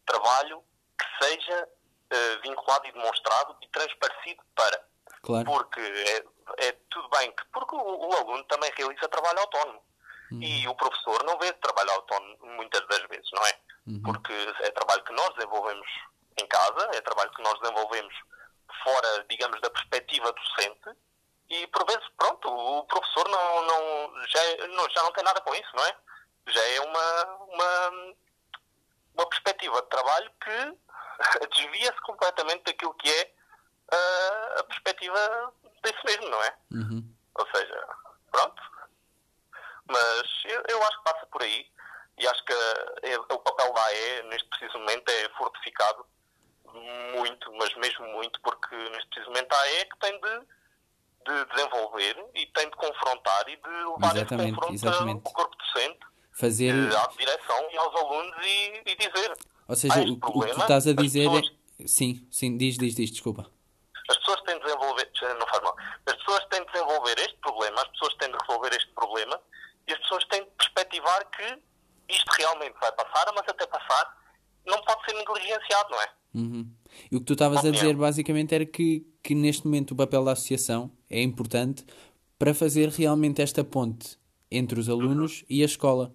[0.05, 0.63] trabalho
[0.97, 4.90] que seja uh, vinculado e demonstrado e transparecido para.
[5.31, 5.45] Claro.
[5.45, 9.81] Porque é, é, tudo bem, que, porque o, o, aluno também realiza trabalho autónomo.
[10.31, 10.41] Uhum.
[10.41, 13.59] E o professor não vê trabalho autónomo muitas das vezes, não é?
[13.87, 14.01] Uhum.
[14.03, 15.87] Porque é trabalho que nós desenvolvemos
[16.37, 18.13] em casa, é trabalho que nós desenvolvemos
[18.83, 20.97] fora, digamos, da perspectiva docente,
[21.49, 25.53] e por vezes, pronto, o professor não, não, já, não, já não tem nada com
[25.53, 25.95] isso, não é?
[26.47, 27.89] Já é uma, uma,
[29.15, 33.33] uma perspectiva de trabalho que desvia-se completamente daquilo que é
[33.93, 36.55] uh, a perspectiva desse mesmo, não é?
[36.71, 37.13] Uhum.
[37.35, 37.87] Ou seja,
[38.31, 38.61] pronto.
[39.87, 41.65] Mas eu, eu, acho que passa por aí
[42.17, 46.05] e acho que é, o papel da AE neste preciso momento é fortificado
[47.15, 50.39] muito, mas mesmo muito, porque neste preciso momento a AE é que tem de,
[51.25, 55.21] de desenvolver e tem de confrontar e de levar exatamente, esse confronto exatamente.
[55.25, 55.99] ao corpo docente,
[56.31, 56.73] Fazer...
[56.95, 59.37] à direção e aos alunos e, e dizer
[59.67, 61.57] ou seja, o, o, que tu estás a dizer é- pessoas...
[61.79, 61.87] é.
[61.87, 63.49] Sim, sim, diz, diz, diz, desculpa.
[64.11, 65.09] As pessoas têm de desenvolver.
[65.39, 65.75] Não faz mal.
[66.05, 69.41] As pessoas têm de desenvolver este problema, as pessoas têm de resolver este problema
[69.87, 71.59] e as pessoas têm de perspectivar que
[72.09, 74.17] isto realmente vai passar, mas até passar
[74.65, 76.09] não pode ser negligenciado, não é?
[76.33, 76.73] Uhum.
[77.11, 80.23] E o que tu estavas a dizer basicamente era que, que neste momento o papel
[80.23, 81.85] da associação é importante
[82.37, 84.17] para fazer realmente esta ponte
[84.49, 85.47] entre os alunos uhum.
[85.49, 86.13] e a escola.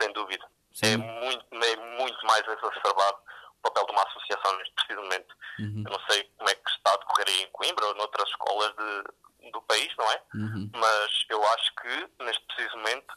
[0.00, 0.46] Sem dúvida.
[0.82, 3.18] É muito, é muito mais exacerbado
[3.62, 5.36] papel de uma associação neste preciso momento.
[5.58, 5.84] Uhum.
[5.86, 8.74] Eu não sei como é que está a decorrer aí em Coimbra ou noutras escolas
[8.76, 10.22] de, do país, não é?
[10.34, 10.70] Uhum.
[10.74, 13.14] Mas eu acho que neste preciso momento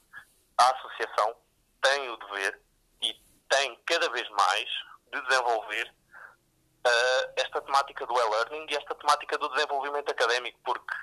[0.57, 1.35] a associação
[1.81, 2.61] tem o dever
[3.01, 3.13] e
[3.49, 4.69] tem cada vez mais
[5.11, 5.93] de desenvolver
[6.87, 10.95] uh, esta temática do e-learning e esta temática do desenvolvimento académico, porque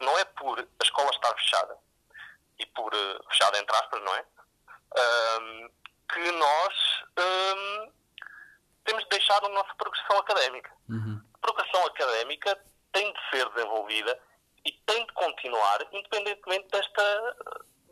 [0.00, 1.78] não é por a escola estar fechada
[2.58, 4.24] e por uh, fechada entre aspas, não é?
[4.96, 5.70] Um,
[6.12, 7.92] que nós um,
[8.84, 10.70] temos de deixar a nossa progressão académica.
[10.88, 11.20] Uhum.
[11.34, 12.58] A progressão académica
[12.92, 14.20] tem de ser desenvolvida
[14.64, 17.36] e tem de continuar, independentemente desta,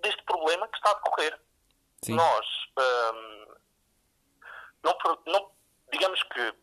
[0.03, 1.41] deste problema que está a decorrer.
[2.05, 2.15] Sim.
[2.15, 2.47] Nós
[2.79, 3.47] um,
[4.83, 5.51] não, não,
[5.93, 6.55] digamos que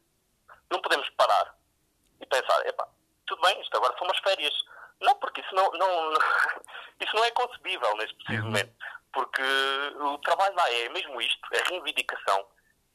[0.70, 1.56] não podemos parar
[2.20, 2.88] e pensar, epá,
[3.26, 4.54] tudo bem, isto agora são umas férias.
[5.00, 6.14] Não, porque isso não, não,
[7.00, 8.52] isso não é concebível neste preciso uhum.
[8.52, 8.74] momento.
[9.14, 12.46] Porque o trabalho lá é mesmo isto, é reivindicação,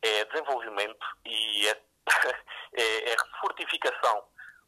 [0.04, 1.80] é desenvolvimento e é,
[2.74, 4.24] é, é fortificação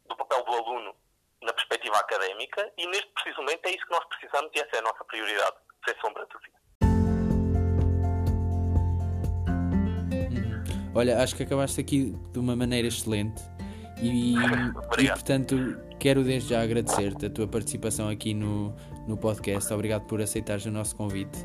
[0.07, 0.95] do papel do aluno
[1.43, 4.79] na perspectiva académica e neste preciso momento é isso que nós precisamos e essa é
[4.79, 6.57] a nossa prioridade, sem sombra de dúvida.
[10.95, 13.39] Olha, acho que acabaste aqui de uma maneira excelente
[14.01, 14.33] e,
[14.97, 15.55] e portanto
[15.99, 18.75] quero desde já agradecer-te a tua participação aqui no,
[19.07, 19.71] no podcast.
[19.71, 21.37] Obrigado por aceitares o nosso convite.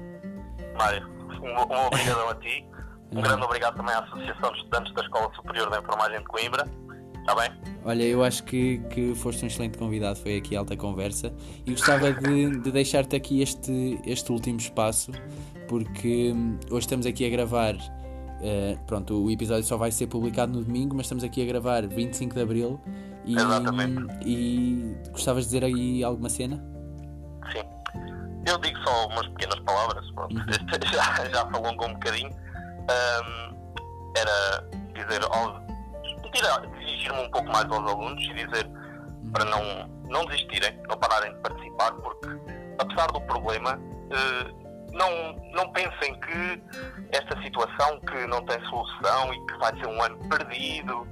[0.78, 1.06] Mário,
[1.42, 2.72] um, um obrigado a ti.
[3.12, 3.22] Um uhum.
[3.22, 6.66] grande obrigado também à Associação de Estudantes da Escola Superior da Enfermagem de Coimbra.
[7.20, 7.52] Está bem?
[7.84, 11.32] Olha, eu acho que, que foste um excelente convidado, foi aqui alta conversa
[11.64, 15.12] e gostava de, de deixar-te aqui este, este último espaço,
[15.68, 17.76] porque hum, hoje estamos aqui a gravar
[18.42, 21.86] Uh, pronto, o episódio só vai ser publicado no domingo, mas estamos aqui a gravar
[21.86, 22.80] 25 de Abril
[23.24, 24.28] e, Exatamente.
[24.28, 26.56] e gostavas de dizer aí alguma cena?
[27.52, 27.62] Sim.
[28.44, 30.34] Eu digo só umas pequenas palavras, pronto.
[30.34, 30.42] Uhum.
[30.92, 32.30] já, já falou um bocadinho.
[32.82, 33.52] Um,
[34.16, 35.20] era dizer,
[36.78, 38.68] dirigir-me um pouco mais aos alunos e dizer
[39.32, 42.28] para não, não desistirem, não pararem de participar, porque
[42.78, 44.62] apesar do problema, uh,
[44.92, 46.62] não, não pensem que
[47.12, 51.06] esta situação que não tem solução e que vai ser um ano perdido,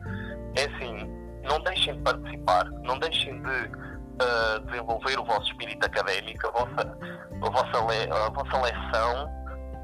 [0.57, 6.47] é assim, não deixem de participar, não deixem de uh, desenvolver o vosso espírito académico,
[6.49, 6.99] a vossa,
[7.43, 9.31] a vossa, le, a vossa leção,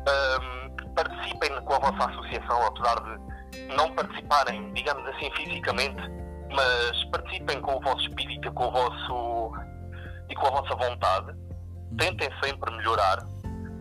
[0.08, 0.65] um,
[0.96, 6.02] participem com a vossa associação, apesar de não participarem, digamos assim, fisicamente,
[6.50, 9.52] mas participem com o vosso espírito com o vosso,
[10.28, 11.34] e com a vossa vontade.
[11.98, 13.18] Tentem sempre melhorar,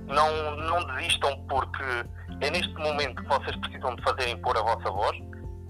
[0.07, 1.83] não, não desistam porque
[2.41, 5.17] é neste momento que vocês precisam de fazer impor a vossa voz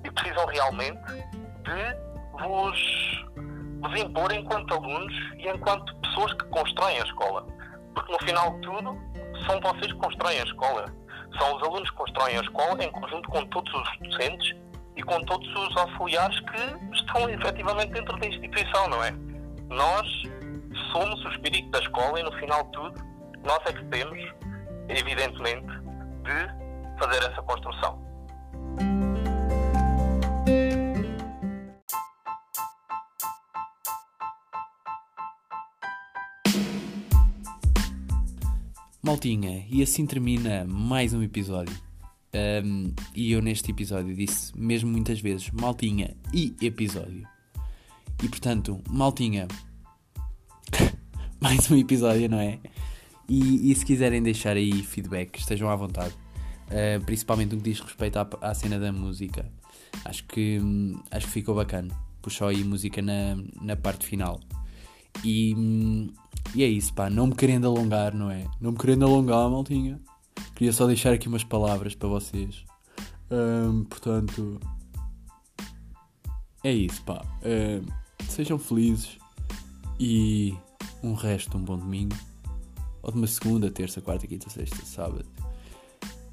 [0.03, 1.01] e precisam realmente
[1.63, 3.25] de vos,
[3.81, 7.45] vos impor enquanto alunos e enquanto pessoas que constroem a escola.
[7.93, 8.97] Porque no final de tudo,
[9.45, 11.04] são vocês que constroem a escola.
[11.37, 14.55] São os alunos que constroem a escola em conjunto com todos os docentes
[14.95, 19.11] e com todos os auxiliares que estão efetivamente dentro da instituição, não é?
[19.69, 20.07] Nós
[20.91, 23.05] somos o espírito da escola e no final de tudo
[23.43, 24.19] nós é que temos,
[24.89, 25.67] evidentemente,
[26.23, 28.04] de fazer essa construção.
[39.15, 41.73] Maltinha, e assim termina mais um episódio.
[42.65, 47.25] Um, e eu neste episódio disse mesmo muitas vezes Maltinha e episódio.
[48.21, 49.47] E portanto, Maltinha,
[51.39, 52.59] mais um episódio, não é?
[53.29, 56.13] E, e, se quiserem deixar aí feedback, estejam à vontade.
[56.65, 59.49] Uh, principalmente no que diz respeito à, à cena da música.
[60.03, 60.59] Acho que,
[61.09, 61.97] acho que ficou bacana.
[62.21, 64.41] Puxou aí música na, na parte final.
[65.23, 66.09] E, hum,
[66.53, 67.09] e é isso, pá.
[67.09, 68.45] Não me querendo alongar, não é?
[68.61, 69.99] Não me querendo alongar, maltinha.
[70.55, 72.63] Queria só deixar aqui umas palavras para vocês.
[73.31, 74.59] Um, portanto,
[76.63, 77.21] é isso, pá.
[77.43, 77.85] Um,
[78.29, 79.17] sejam felizes
[79.99, 80.55] e
[81.03, 82.15] um resto, um bom domingo
[83.05, 85.25] ou de uma segunda, terça, quarta, quinta, sexta, sábado.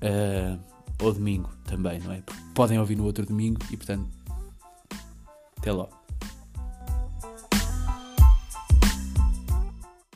[0.00, 0.58] Uh,
[1.02, 2.22] ou domingo também, não é?
[2.22, 4.08] Porque podem ouvir no outro domingo e portanto.
[5.58, 6.01] Até logo.